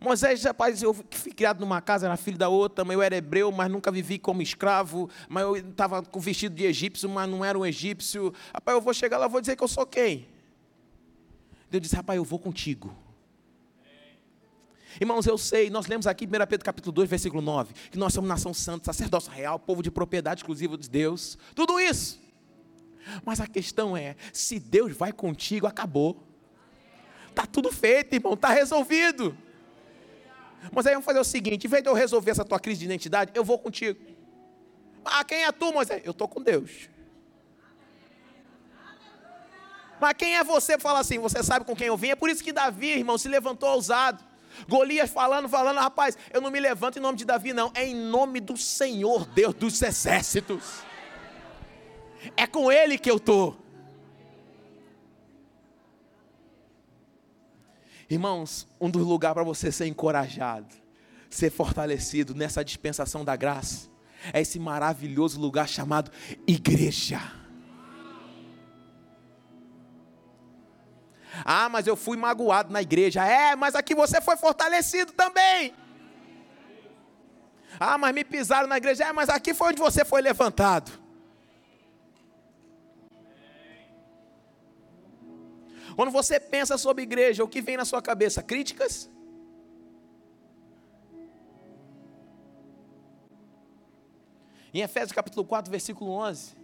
[0.00, 3.50] Moisés, rapaz, eu fui criado numa casa, era filho da outra, mas eu era hebreu,
[3.50, 7.58] mas nunca vivi como escravo, mas eu estava com vestido de egípcio, mas não era
[7.58, 8.32] um egípcio.
[8.54, 10.28] Rapaz, eu vou chegar lá, vou dizer que eu sou quem?
[11.68, 12.96] Deus disse, rapaz, eu vou contigo.
[15.00, 18.12] Irmãos, eu sei, nós lemos aqui em 1 Pedro capítulo 2, versículo 9, que nós
[18.12, 21.36] somos nação santa, sacerdócio real, povo de propriedade exclusiva de Deus.
[21.54, 22.20] Tudo isso.
[23.24, 26.24] Mas a questão é, se Deus vai contigo, acabou.
[27.28, 29.36] Está tudo feito, irmão, está resolvido.
[30.72, 32.86] Mas aí vamos fazer o seguinte: em vez de eu resolver essa tua crise de
[32.86, 33.98] identidade, eu vou contigo.
[35.04, 36.02] Ah, quem é tu, Moisés?
[36.04, 36.88] Eu estou com Deus.
[40.00, 40.78] Mas quem é você?
[40.78, 42.10] Fala assim, você sabe com quem eu vim.
[42.10, 44.22] É por isso que Davi, irmão, se levantou ousado.
[44.68, 47.70] Golias falando, falando, rapaz, eu não me levanto em nome de Davi, não.
[47.74, 50.82] É em nome do Senhor, Deus dos exércitos.
[52.36, 53.56] É com Ele que eu estou.
[58.10, 60.74] Irmãos, um dos lugares para você ser encorajado,
[61.28, 63.88] ser fortalecido nessa dispensação da graça,
[64.32, 66.10] é esse maravilhoso lugar chamado
[66.46, 67.20] igreja.
[71.44, 73.24] Ah, mas eu fui magoado na igreja.
[73.24, 75.74] É, mas aqui você foi fortalecido também.
[77.78, 79.04] Ah, mas me pisaram na igreja.
[79.04, 80.90] É, mas aqui foi onde você foi levantado.
[85.98, 88.40] Quando você pensa sobre igreja, o que vem na sua cabeça?
[88.40, 89.10] Críticas?
[94.72, 96.56] Em Efésios capítulo 4, versículo 11,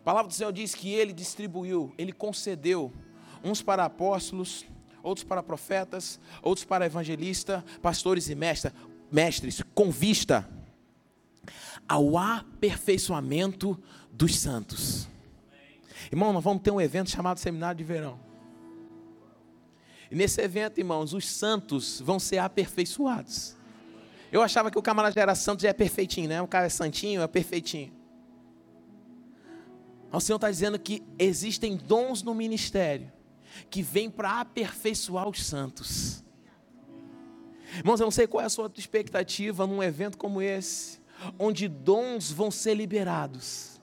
[0.00, 2.92] a palavra do Senhor diz que ele distribuiu, ele concedeu,
[3.42, 4.64] uns para apóstolos,
[5.02, 8.72] outros para profetas, outros para evangelistas, pastores e mestres,
[9.10, 10.48] mestres com vista
[11.88, 13.76] ao aperfeiçoamento
[14.12, 15.08] dos santos.
[16.10, 18.18] Irmão, nós vamos ter um evento chamado Seminário de Verão.
[20.10, 23.56] E nesse evento, irmãos, os santos vão ser aperfeiçoados.
[24.30, 26.40] Eu achava que o camarada já era santo, já é perfeitinho, né?
[26.42, 27.92] O cara é santinho, é perfeitinho.
[30.12, 33.12] O Senhor está dizendo que existem dons no ministério
[33.68, 36.24] que vêm para aperfeiçoar os santos.
[37.76, 41.00] Irmãos, eu não sei qual é a sua expectativa num evento como esse,
[41.38, 43.75] onde dons vão ser liberados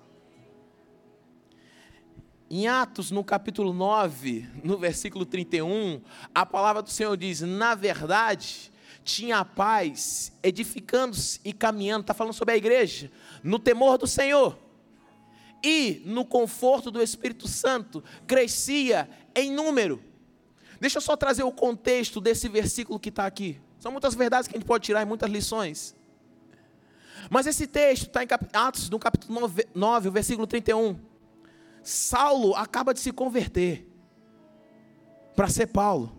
[2.55, 5.99] em Atos, no capítulo 9, no versículo 31,
[6.35, 8.71] a palavra do Senhor diz: Na verdade,
[9.03, 14.55] tinha paz, edificando-se e caminhando, está falando sobre a igreja, no temor do Senhor
[15.63, 19.99] e no conforto do Espírito Santo, crescia em número.
[20.79, 23.59] Deixa eu só trazer o contexto desse versículo que está aqui.
[23.79, 25.95] São muitas verdades que a gente pode tirar e muitas lições.
[27.31, 31.12] Mas esse texto está em Atos, no capítulo 9, 9 versículo 31.
[31.83, 33.85] Saulo acaba de se converter
[35.35, 36.15] para ser Paulo.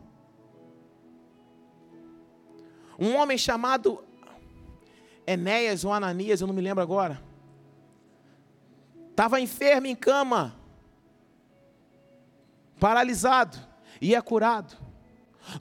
[2.98, 4.04] Um homem chamado
[5.26, 7.20] Enéas ou Ananias, eu não me lembro agora.
[9.10, 10.54] Estava enfermo em cama,
[12.78, 13.56] paralisado,
[14.00, 14.76] e é curado.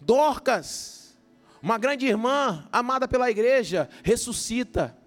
[0.02, 1.18] Dorcas,
[1.62, 4.98] uma grande irmã, amada pela igreja, ressuscita.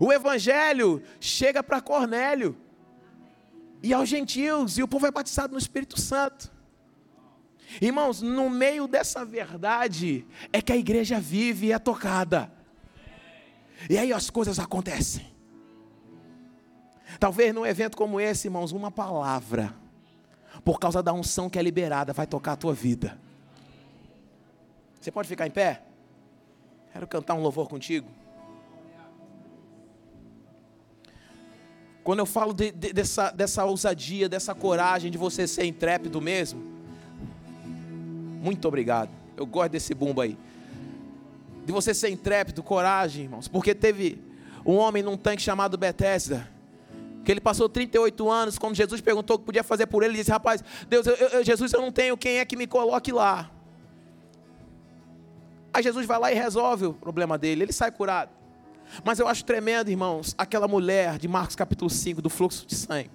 [0.00, 2.56] O evangelho chega para Cornélio
[3.86, 6.50] e aos gentios, e o povo é batizado no Espírito Santo.
[7.80, 12.50] Irmãos, no meio dessa verdade é que a igreja vive e é tocada.
[13.88, 15.24] E aí as coisas acontecem.
[17.20, 19.72] Talvez num evento como esse, irmãos, uma palavra,
[20.64, 23.16] por causa da unção que é liberada, vai tocar a tua vida.
[25.00, 25.82] Você pode ficar em pé?
[26.92, 28.08] Quero cantar um louvor contigo.
[32.06, 36.62] Quando eu falo de, de, dessa, dessa ousadia, dessa coragem de você ser intrépido mesmo,
[38.40, 39.10] muito obrigado.
[39.36, 40.38] Eu gosto desse bumbo aí.
[41.64, 43.48] De você ser intrépido, coragem, irmãos.
[43.48, 44.22] Porque teve
[44.64, 46.48] um homem num tanque chamado Bethesda,
[47.24, 50.18] que ele passou 38 anos, quando Jesus perguntou o que podia fazer por ele, ele
[50.18, 53.50] disse: Rapaz, Deus, eu, eu, Jesus, eu não tenho quem é que me coloque lá.
[55.74, 58.35] Aí Jesus vai lá e resolve o problema dele, ele sai curado.
[59.04, 63.10] Mas eu acho tremendo, irmãos, aquela mulher de Marcos capítulo 5, do fluxo de sangue.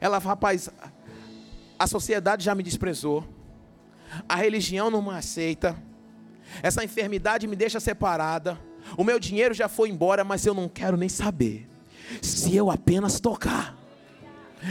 [0.00, 0.68] Ela rapaz,
[1.78, 3.24] a sociedade já me desprezou,
[4.28, 5.76] a religião não me aceita,
[6.62, 8.58] essa enfermidade me deixa separada,
[8.96, 11.68] o meu dinheiro já foi embora, mas eu não quero nem saber.
[12.22, 13.76] Se eu apenas tocar.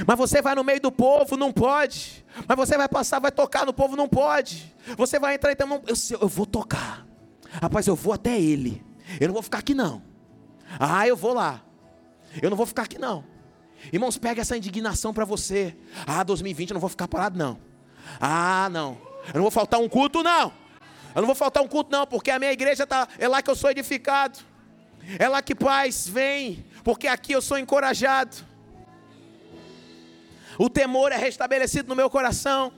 [0.08, 2.26] Mas você vai no meio do povo, não pode.
[2.48, 4.74] Mas você vai passar, vai tocar no povo, não pode.
[4.98, 7.06] Você vai entrar então, não, eu, eu vou tocar.
[7.62, 8.85] Rapaz, eu vou até ele.
[9.20, 10.02] Eu não vou ficar aqui não.
[10.80, 11.62] Ah, eu vou lá.
[12.42, 13.24] Eu não vou ficar aqui não.
[13.92, 15.76] Irmãos, pega essa indignação para você.
[16.06, 17.60] Ah, 2020 eu não vou ficar parado não.
[18.20, 18.98] Ah, não.
[19.28, 20.52] Eu não vou faltar um culto não.
[21.14, 23.50] Eu não vou faltar um culto não, porque a minha igreja tá é lá que
[23.50, 24.40] eu sou edificado.
[25.20, 28.36] É lá que paz vem, porque aqui eu sou encorajado.
[30.58, 32.72] O temor é restabelecido no meu coração.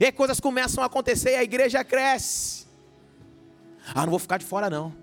[0.00, 2.61] E coisas começam a acontecer e a igreja cresce.
[3.94, 4.94] Ah, não vou ficar de fora não.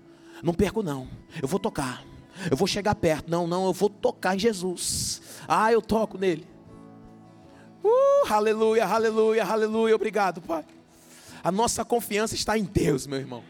[0.42, 1.08] Não perco não.
[1.40, 2.04] Eu vou tocar.
[2.50, 3.30] Eu vou chegar perto.
[3.30, 5.20] Não, não, eu vou tocar em Jesus.
[5.46, 6.46] Ah, eu toco nele.
[7.82, 9.94] Uh, aleluia, aleluia, aleluia.
[9.94, 10.64] Obrigado, Pai.
[11.42, 13.42] A nossa confiança está em Deus, meu irmão.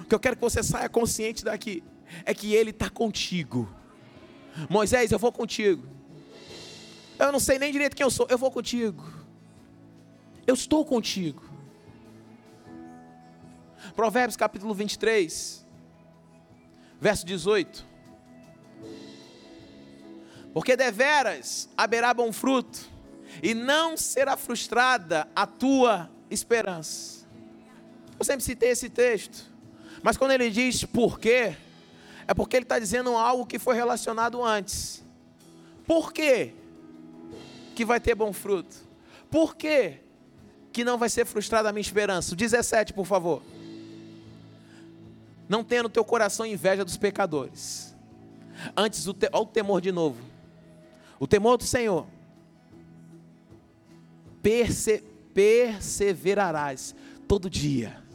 [0.00, 1.82] O que eu quero que você saia consciente daqui
[2.24, 3.68] é que Ele está contigo.
[4.68, 5.86] Moisés, eu vou contigo.
[7.18, 8.26] Eu não sei nem direito quem eu sou.
[8.28, 9.04] Eu vou contigo.
[10.46, 11.47] Eu estou contigo.
[13.94, 15.66] Provérbios capítulo 23,
[17.00, 17.86] verso 18.
[20.52, 22.78] Porque deveras haverá bom fruto,
[23.42, 27.26] e não será frustrada a tua esperança.
[28.18, 29.46] Eu sempre citei esse texto,
[30.02, 31.56] mas quando ele diz por quê,
[32.26, 35.04] é porque ele está dizendo algo que foi relacionado antes.
[35.86, 36.52] Por quê
[37.74, 38.76] que vai ter bom fruto?
[39.30, 40.00] Por quê
[40.72, 42.34] que não vai ser frustrada a minha esperança?
[42.34, 43.42] 17, por favor
[45.48, 47.96] não tenha no teu coração inveja dos pecadores.
[48.76, 50.22] Antes, o te, olha o temor de novo.
[51.18, 52.06] O temor do Senhor.
[54.42, 56.94] Perse, perseverarás
[57.26, 58.07] todo dia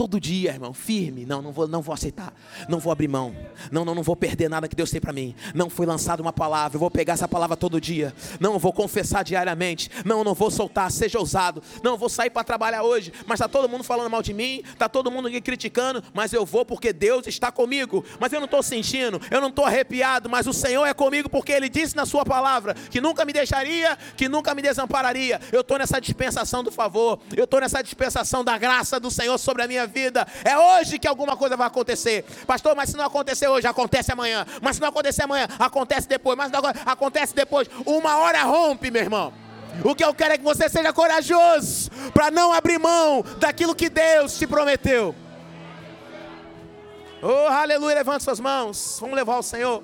[0.00, 1.26] todo dia, irmão, firme.
[1.26, 2.32] Não, não vou, não vou aceitar.
[2.70, 3.36] Não vou abrir mão.
[3.70, 5.34] Não, não, não vou perder nada que Deus tem para mim.
[5.54, 8.14] Não foi lançada uma palavra, eu vou pegar essa palavra todo dia.
[8.40, 9.90] Não, eu vou confessar diariamente.
[10.02, 11.62] Não, não vou soltar, seja ousado.
[11.82, 14.62] Não, eu vou sair para trabalhar hoje, mas tá todo mundo falando mal de mim,
[14.78, 18.02] tá todo mundo me criticando, mas eu vou porque Deus está comigo.
[18.18, 21.52] Mas eu não estou sentindo, eu não estou arrepiado, mas o Senhor é comigo porque
[21.52, 25.38] ele disse na sua palavra que nunca me deixaria, que nunca me desampararia.
[25.52, 27.20] Eu estou nessa dispensação do favor.
[27.36, 30.26] Eu estou nessa dispensação da graça do Senhor sobre a minha vida.
[30.44, 32.24] É hoje que alguma coisa vai acontecer.
[32.46, 34.46] Pastor, mas se não acontecer hoje, acontece amanhã.
[34.62, 36.38] Mas se não acontecer amanhã, acontece depois.
[36.38, 37.68] Mas não acontece depois.
[37.84, 39.32] Uma hora rompe, meu irmão.
[39.84, 43.88] O que eu quero é que você seja corajoso para não abrir mão daquilo que
[43.88, 45.14] Deus te prometeu.
[47.22, 48.96] Oh, aleluia, levante suas mãos.
[49.00, 49.82] Vamos levar ao Senhor.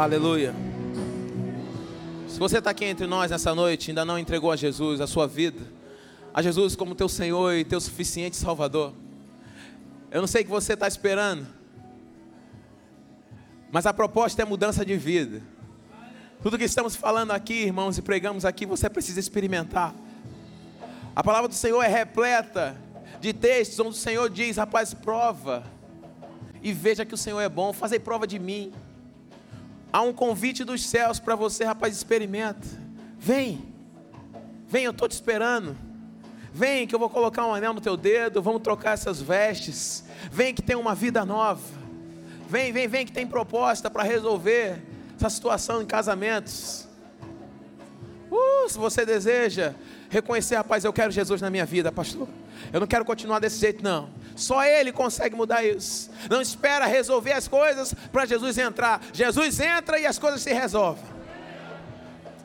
[0.00, 0.54] Aleluia.
[2.26, 5.26] Se você está aqui entre nós nessa noite, ainda não entregou a Jesus a sua
[5.26, 5.60] vida,
[6.32, 8.94] a Jesus como teu Senhor e teu suficiente Salvador,
[10.10, 11.46] eu não sei o que você está esperando,
[13.70, 15.42] mas a proposta é mudança de vida.
[16.42, 19.94] Tudo que estamos falando aqui, irmãos, e pregamos aqui, você precisa experimentar.
[21.14, 22.74] A palavra do Senhor é repleta
[23.20, 25.62] de textos onde o Senhor diz: rapaz, prova
[26.62, 28.72] e veja que o Senhor é bom, fazei prova de mim.
[29.92, 32.66] Há um convite dos céus para você, rapaz, experimenta.
[33.18, 33.64] Vem,
[34.68, 35.76] vem, eu estou te esperando.
[36.52, 40.04] Vem que eu vou colocar um anel no teu dedo, vamos trocar essas vestes.
[40.30, 41.62] Vem que tem uma vida nova.
[42.48, 44.82] Vem, vem, vem que tem proposta para resolver
[45.16, 46.88] essa situação em casamentos.
[48.30, 49.74] Uh, se você deseja
[50.10, 52.28] reconhecer, rapaz, eu quero Jesus na minha vida, pastor.
[52.72, 54.10] Eu não quero continuar desse jeito, não.
[54.36, 56.10] Só Ele consegue mudar isso.
[56.28, 59.00] Não espera resolver as coisas para Jesus entrar.
[59.12, 61.04] Jesus entra e as coisas se resolvem.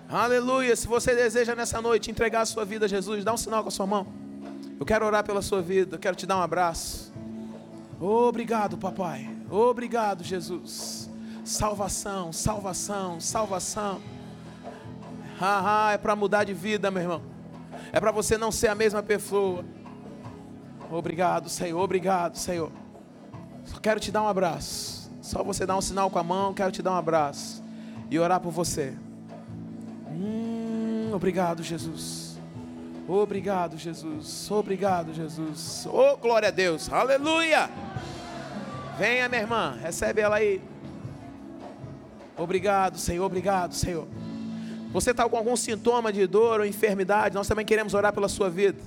[0.07, 0.75] Aleluia.
[0.75, 3.69] Se você deseja nessa noite entregar a sua vida a Jesus, dá um sinal com
[3.69, 4.07] a sua mão.
[4.79, 5.95] Eu quero orar pela sua vida.
[5.95, 7.11] Eu quero te dar um abraço.
[7.99, 9.27] Obrigado, papai.
[9.49, 11.09] Obrigado, Jesus.
[11.43, 14.01] Salvação, salvação, salvação.
[15.39, 17.34] Ah, é para mudar de vida, meu irmão.
[17.95, 19.63] É para você não ser a mesma pessoa.
[20.91, 21.81] Obrigado, Senhor.
[21.81, 22.69] Obrigado, Senhor.
[23.63, 25.09] Só quero te dar um abraço.
[25.21, 27.63] Só você dar um sinal com a mão, quero te dar um abraço
[28.11, 28.93] e orar por você.
[30.11, 32.37] Hum, obrigado, Jesus.
[33.07, 34.51] Obrigado, Jesus.
[34.51, 35.87] Obrigado, Jesus.
[35.89, 36.91] Oh, glória a Deus.
[36.91, 37.69] Aleluia.
[38.99, 39.77] Venha, minha irmã.
[39.81, 40.61] Recebe ela aí.
[42.37, 43.25] Obrigado, Senhor.
[43.25, 44.05] Obrigado, Senhor.
[44.95, 47.35] Você está com algum sintoma de dor ou enfermidade?
[47.35, 48.81] Nós também queremos orar pela sua vida.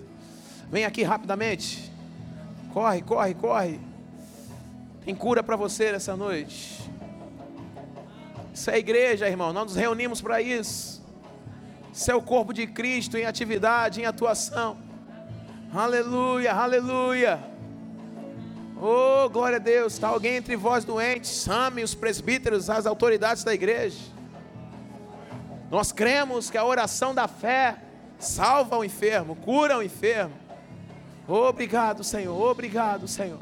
[0.71, 1.93] Vem aqui rapidamente.
[2.73, 3.79] Corre, corre, corre.
[5.05, 6.81] Tem cura para você nessa noite.
[8.55, 9.53] Isso é igreja, irmão.
[9.53, 11.05] Nós nos reunimos para isso.
[11.93, 14.79] Isso é o corpo de Cristo em atividade, em atuação.
[15.75, 17.39] Aleluia, aleluia.
[18.81, 19.93] Oh, glória a Deus.
[19.93, 21.43] Está alguém entre vós doentes?
[21.45, 24.17] Chame os presbíteros, as autoridades da igreja.
[25.71, 27.77] Nós cremos que a oração da fé
[28.19, 30.35] salva o enfermo, cura o enfermo.
[31.27, 32.41] Obrigado, Senhor.
[32.41, 33.39] Obrigado, Senhor.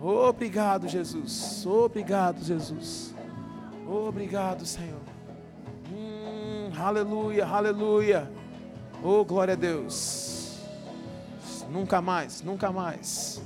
[0.00, 1.64] Obrigado, Jesus.
[1.64, 3.14] Obrigado, Jesus.
[3.86, 5.00] Obrigado, Senhor.
[5.92, 8.30] Hum, aleluia, aleluia.
[9.02, 10.58] Oh, glória a Deus.
[11.70, 13.40] Nunca mais, nunca mais.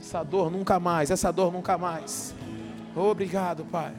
[0.00, 2.34] Essa dor nunca mais, essa dor nunca mais.
[2.94, 3.92] Obrigado, Pai.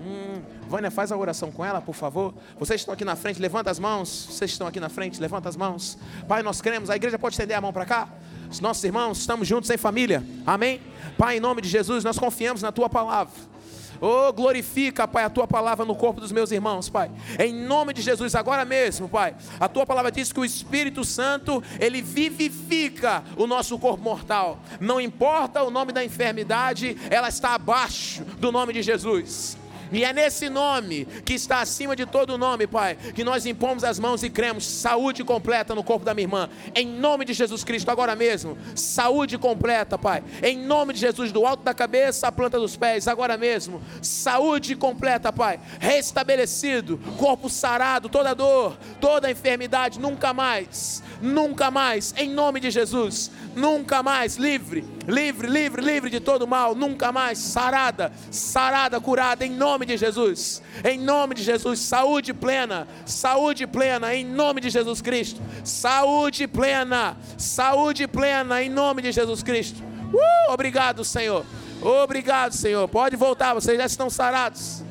[0.00, 2.34] Hum, Vânia, faz a oração com ela, por favor.
[2.58, 4.26] Vocês estão aqui na frente, levanta as mãos.
[4.30, 5.98] Vocês estão aqui na frente, levanta as mãos.
[6.28, 8.08] Pai, nós queremos, a igreja pode estender a mão para cá?
[8.50, 10.22] Os nossos irmãos, estamos juntos em família.
[10.46, 10.80] Amém?
[11.16, 13.32] Pai, em nome de Jesus, nós confiamos na tua palavra.
[14.00, 17.10] Oh, glorifica, Pai, a tua palavra no corpo dos meus irmãos, Pai.
[17.38, 19.34] Em nome de Jesus, agora mesmo, Pai.
[19.58, 24.58] A tua palavra diz que o Espírito Santo, ele vivifica o nosso corpo mortal.
[24.80, 29.56] Não importa o nome da enfermidade, ela está abaixo do nome de Jesus.
[29.92, 33.98] E é nesse nome que está acima de todo nome, Pai, que nós impomos as
[33.98, 36.48] mãos e cremos saúde completa no corpo da minha irmã.
[36.74, 40.22] Em nome de Jesus Cristo, agora mesmo, saúde completa, Pai.
[40.42, 44.76] Em nome de Jesus, do alto da cabeça à planta dos pés, agora mesmo, saúde
[44.76, 45.60] completa, Pai.
[45.78, 53.30] Restabelecido, corpo sarado, toda dor, toda enfermidade, nunca mais, nunca mais, em nome de Jesus,
[53.54, 59.50] nunca mais, livre, livre, livre, livre de todo mal, nunca mais, sarada, sarada, curada, em
[59.50, 60.62] nome de Jesus.
[60.84, 65.40] Em nome de Jesus, saúde plena, saúde plena, em nome de Jesus Cristo.
[65.64, 69.82] Saúde plena, saúde plena, em nome de Jesus Cristo.
[70.12, 71.44] Uh, obrigado, Senhor.
[71.82, 72.88] Obrigado, Senhor.
[72.88, 74.82] Pode voltar, vocês já estão sarados,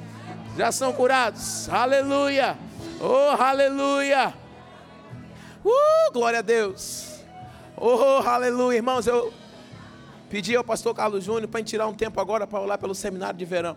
[0.57, 1.67] já são curados.
[1.69, 2.57] Aleluia.
[2.99, 4.46] Oh, aleluia.
[5.67, 7.19] Uh, glória a Deus.
[7.75, 9.05] Oh, aleluia, irmãos.
[9.05, 9.33] Eu
[10.29, 13.43] pedi ao pastor Carlos Júnior para tirar um tempo agora para orar pelo seminário de
[13.43, 13.75] verão.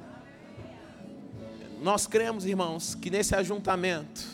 [1.83, 4.25] Nós cremos, irmãos, que nesse ajuntamento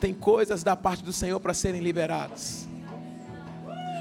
[0.00, 2.66] tem coisas da parte do Senhor para serem liberadas.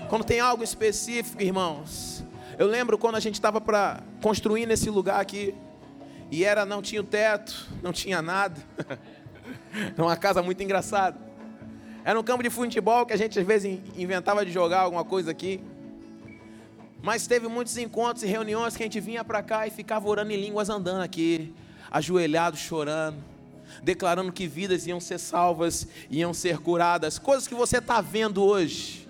[0.07, 2.23] Quando tem algo específico, irmãos,
[2.57, 5.53] eu lembro quando a gente estava para construir nesse lugar aqui,
[6.31, 8.61] e era não tinha o teto, não tinha nada.
[9.93, 11.26] Era uma casa muito engraçada.
[12.07, 15.31] Era um campo de futebol que a gente às vezes inventava de jogar alguma coisa
[15.31, 15.59] aqui.
[17.03, 20.31] Mas teve muitos encontros e reuniões que a gente vinha para cá e ficava orando
[20.31, 21.53] em línguas andando aqui
[21.91, 23.17] ajoelhado chorando,
[23.83, 29.05] declarando que vidas iam ser salvas, iam ser curadas, coisas que você está vendo hoje.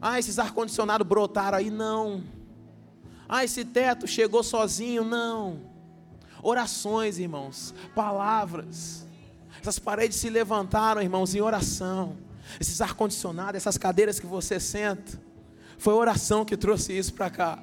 [0.00, 2.24] Ah, esses ar-condicionado brotaram aí, não.
[3.28, 5.60] Ah, esse teto chegou sozinho, não.
[6.42, 9.09] Orações, irmãos, palavras.
[9.60, 12.16] Essas paredes se levantaram, irmãos, em oração.
[12.60, 15.20] Esses ar-condicionado, essas cadeiras que você senta,
[15.78, 17.58] foi oração que trouxe isso para cá.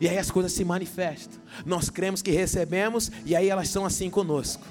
[0.00, 1.40] E aí as coisas se manifestam.
[1.64, 4.64] Nós cremos que recebemos e aí elas são assim conosco.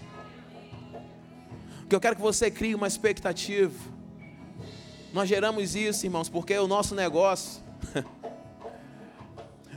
[1.88, 3.74] Que eu quero que você crie uma expectativa.
[5.14, 7.62] Nós geramos isso, irmãos, porque o nosso negócio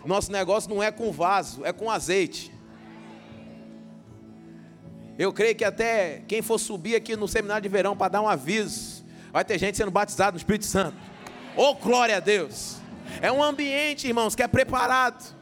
[0.04, 2.52] Nosso negócio não é com vaso, é com azeite.
[5.18, 8.28] Eu creio que até quem for subir aqui no seminário de verão para dar um
[8.28, 10.96] aviso, vai ter gente sendo batizada no Espírito Santo.
[11.56, 12.76] Oh, glória a Deus!
[13.20, 15.34] É um ambiente, irmãos, que é preparado.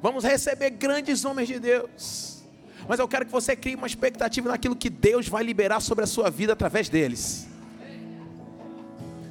[0.00, 2.42] Vamos receber grandes homens de Deus.
[2.88, 6.06] Mas eu quero que você crie uma expectativa naquilo que Deus vai liberar sobre a
[6.06, 7.46] sua vida através deles.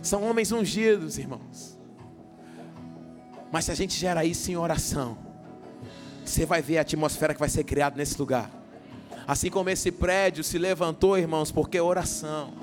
[0.03, 1.77] São homens ungidos, irmãos.
[3.51, 5.17] Mas se a gente gera isso em oração,
[6.23, 8.51] você vai ver a atmosfera que vai ser criada nesse lugar.
[9.27, 12.53] Assim como esse prédio se levantou, irmãos, porque oração,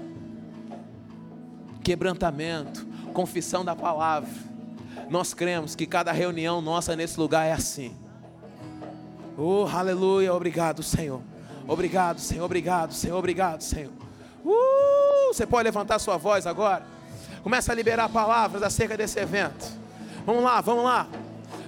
[1.83, 4.55] quebrantamento, confissão da palavra
[5.09, 7.95] nós cremos que cada reunião nossa nesse lugar é assim.
[9.37, 11.21] Oh, aleluia, obrigado, Senhor.
[11.67, 13.91] Obrigado, Senhor, obrigado, Senhor, obrigado, Senhor.
[14.45, 16.85] Uh, você pode levantar sua voz agora.
[17.43, 19.67] Começa a liberar palavras acerca desse evento.
[20.25, 21.07] Vamos lá, vamos lá.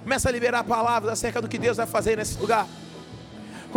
[0.02, 2.66] Começa a liberar palavras acerca do que Deus vai fazer nesse lugar.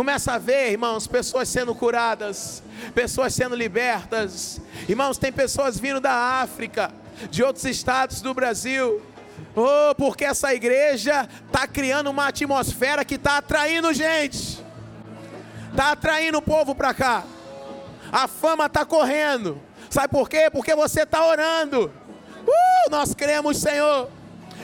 [0.00, 2.62] Começa a ver, irmãos, pessoas sendo curadas,
[2.94, 4.58] pessoas sendo libertas.
[4.88, 6.90] Irmãos, tem pessoas vindo da África,
[7.30, 9.02] de outros estados do Brasil,
[9.54, 14.64] Oh, porque essa igreja está criando uma atmosfera que está atraindo gente,
[15.70, 17.22] está atraindo o povo para cá.
[18.10, 19.60] A fama está correndo.
[19.90, 20.48] Sabe por quê?
[20.50, 21.92] Porque você está orando.
[22.46, 24.08] Uh, nós cremos, Senhor.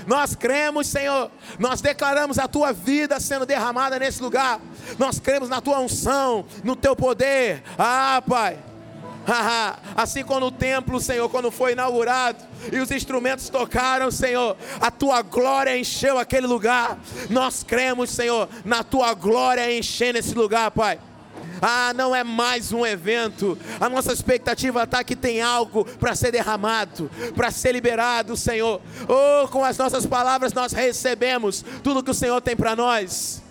[0.07, 1.30] Nós cremos, Senhor.
[1.59, 4.61] Nós declaramos a tua vida sendo derramada nesse lugar.
[4.98, 7.62] Nós cremos na tua unção, no teu poder.
[7.78, 8.59] Ah, Pai.
[9.96, 15.22] assim como o templo, Senhor, quando foi inaugurado e os instrumentos tocaram, Senhor, a tua
[15.22, 16.98] glória encheu aquele lugar.
[17.28, 20.98] Nós cremos, Senhor, na tua glória enchendo esse lugar, Pai.
[21.61, 23.59] Ah, não é mais um evento.
[23.80, 28.80] A nossa expectativa está que tem algo para ser derramado, para ser liberado, Senhor.
[29.09, 33.42] Oh, com as nossas palavras nós recebemos tudo que o Senhor tem para nós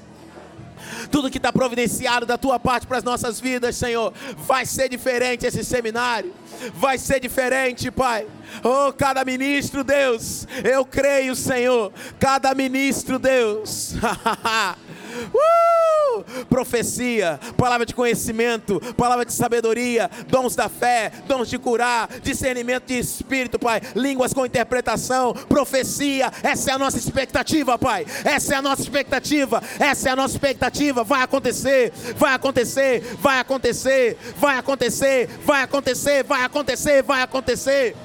[1.09, 4.13] tudo que está providenciado da tua parte para as nossas vidas, Senhor.
[4.37, 6.33] Vai ser diferente esse seminário,
[6.75, 8.27] vai ser diferente, Pai.
[8.63, 11.91] Oh, cada ministro, Deus, eu creio, Senhor.
[12.19, 13.95] Cada ministro, Deus.
[16.55, 22.97] profecia, palavra de conhecimento, palavra de sabedoria, dons da fé, dons de curar, discernimento de
[22.97, 26.31] espírito, Pai, línguas com interpretação, profecia.
[26.41, 28.05] Essa é a nossa expectativa, Pai.
[28.23, 29.61] Essa é a nossa expectativa.
[29.77, 31.03] Essa é a nossa expectativa.
[31.03, 37.95] Vai acontecer, vai acontecer, vai acontecer, vai acontecer, vai acontecer, vai acontecer, vai acontecer.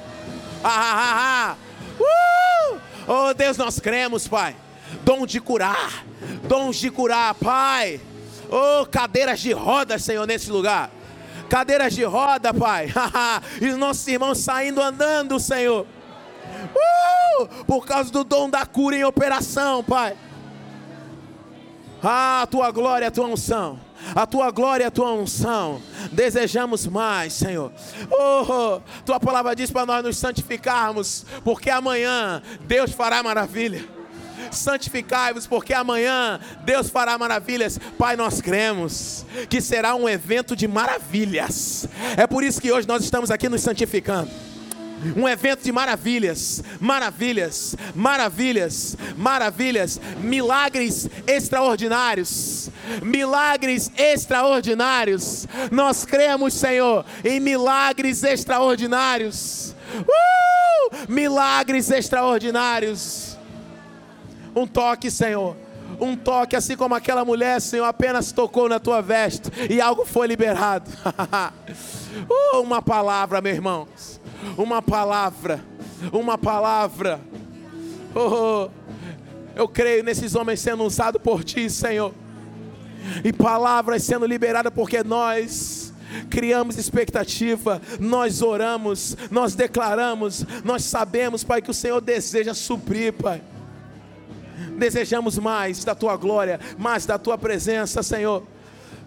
[0.65, 1.57] Ah, ah, ah,
[2.01, 2.75] ah.
[2.75, 2.81] Uh!
[3.07, 4.57] Oh Deus, nós cremos, Pai.
[5.05, 6.05] Dom de curar,
[6.49, 8.01] dons de curar, Pai.
[8.51, 10.91] Oh, cadeiras de rodas, Senhor, nesse lugar.
[11.49, 12.93] Cadeiras de roda, Pai.
[13.61, 15.87] e os nossos irmãos saindo andando, Senhor.
[16.75, 17.65] Uh!
[17.65, 20.17] Por causa do dom da cura em operação, Pai.
[22.03, 23.79] Ah, a tua glória, a tua unção
[24.15, 25.81] a tua glória, a tua unção.
[26.13, 27.73] Desejamos mais, Senhor.
[28.11, 34.00] Oh, tua palavra diz para nós nos santificarmos, porque amanhã Deus fará maravilha.
[34.51, 37.79] Santificai-vos, porque amanhã Deus fará maravilhas.
[37.99, 41.89] Pai, nós cremos que será um evento de maravilhas.
[42.17, 44.31] É por isso que hoje nós estamos aqui nos santificando
[45.17, 52.71] um evento de maravilhas, maravilhas, maravilhas, maravilhas, milagres extraordinários,
[53.03, 55.47] milagres extraordinários.
[55.71, 59.75] Nós cremos, Senhor, em milagres extraordinários.
[59.97, 60.71] Uh!
[61.09, 63.30] Milagres extraordinários.
[64.55, 65.57] Um toque, Senhor.
[66.01, 70.27] Um toque, assim como aquela mulher, Senhor, apenas tocou na tua veste e algo foi
[70.27, 70.89] liberado.
[72.55, 74.21] uh, uma palavra, meus irmãos
[74.57, 75.63] uma palavra,
[76.13, 77.21] uma palavra.
[78.15, 78.69] Oh,
[79.55, 82.15] eu creio nesses homens sendo usados por ti, Senhor,
[83.25, 85.93] e palavras sendo liberadas porque nós
[86.29, 93.43] criamos expectativa, nós oramos, nós declaramos, nós sabemos, Pai, que o Senhor deseja suprir, Pai.
[94.79, 98.45] Desejamos mais da tua glória, mais da tua presença, Senhor.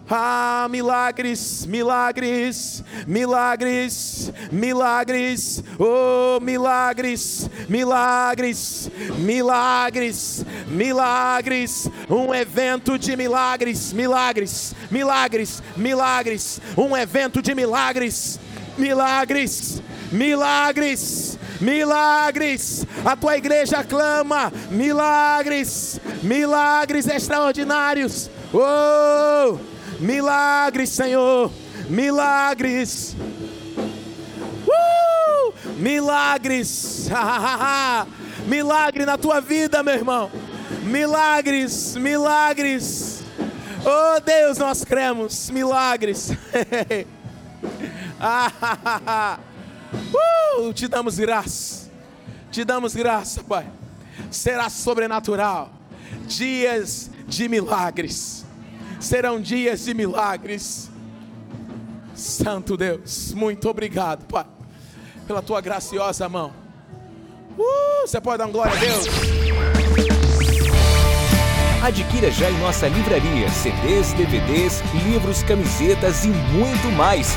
[0.08, 14.74] Ah, milagres, milagres, milagres, milagres, oh, milagres, milagres, milagres, milagres, um evento de milagres, milagres,
[14.90, 18.38] milagres, milagres, um evento de milagres,
[18.76, 19.82] milagres,
[20.12, 22.86] milagres, milagres.
[23.04, 28.30] A tua igreja clama milagres, milagres extraordinários.
[28.52, 29.58] Oh!
[29.98, 31.50] Milagres, Senhor,
[31.88, 33.16] milagres.
[34.66, 35.54] Uh!
[35.76, 37.08] Milagres,
[38.46, 40.30] milagre na tua vida, meu irmão.
[40.82, 43.22] Milagres, milagres.
[43.84, 46.30] Oh Deus, nós cremos, milagres.
[50.58, 51.90] uh, te damos graça,
[52.50, 53.66] te damos graça, Pai.
[54.30, 55.72] Será sobrenatural,
[56.26, 58.44] dias de milagres
[59.04, 60.90] serão dias de milagres.
[62.14, 64.46] Santo Deus, muito obrigado, Pai,
[65.26, 66.52] pela tua graciosa mão.
[67.58, 69.04] Uh, você pode dar glória a Deus?
[71.82, 77.36] Adquira já em nossa livraria CDs, DVDs, livros, camisetas e muito mais.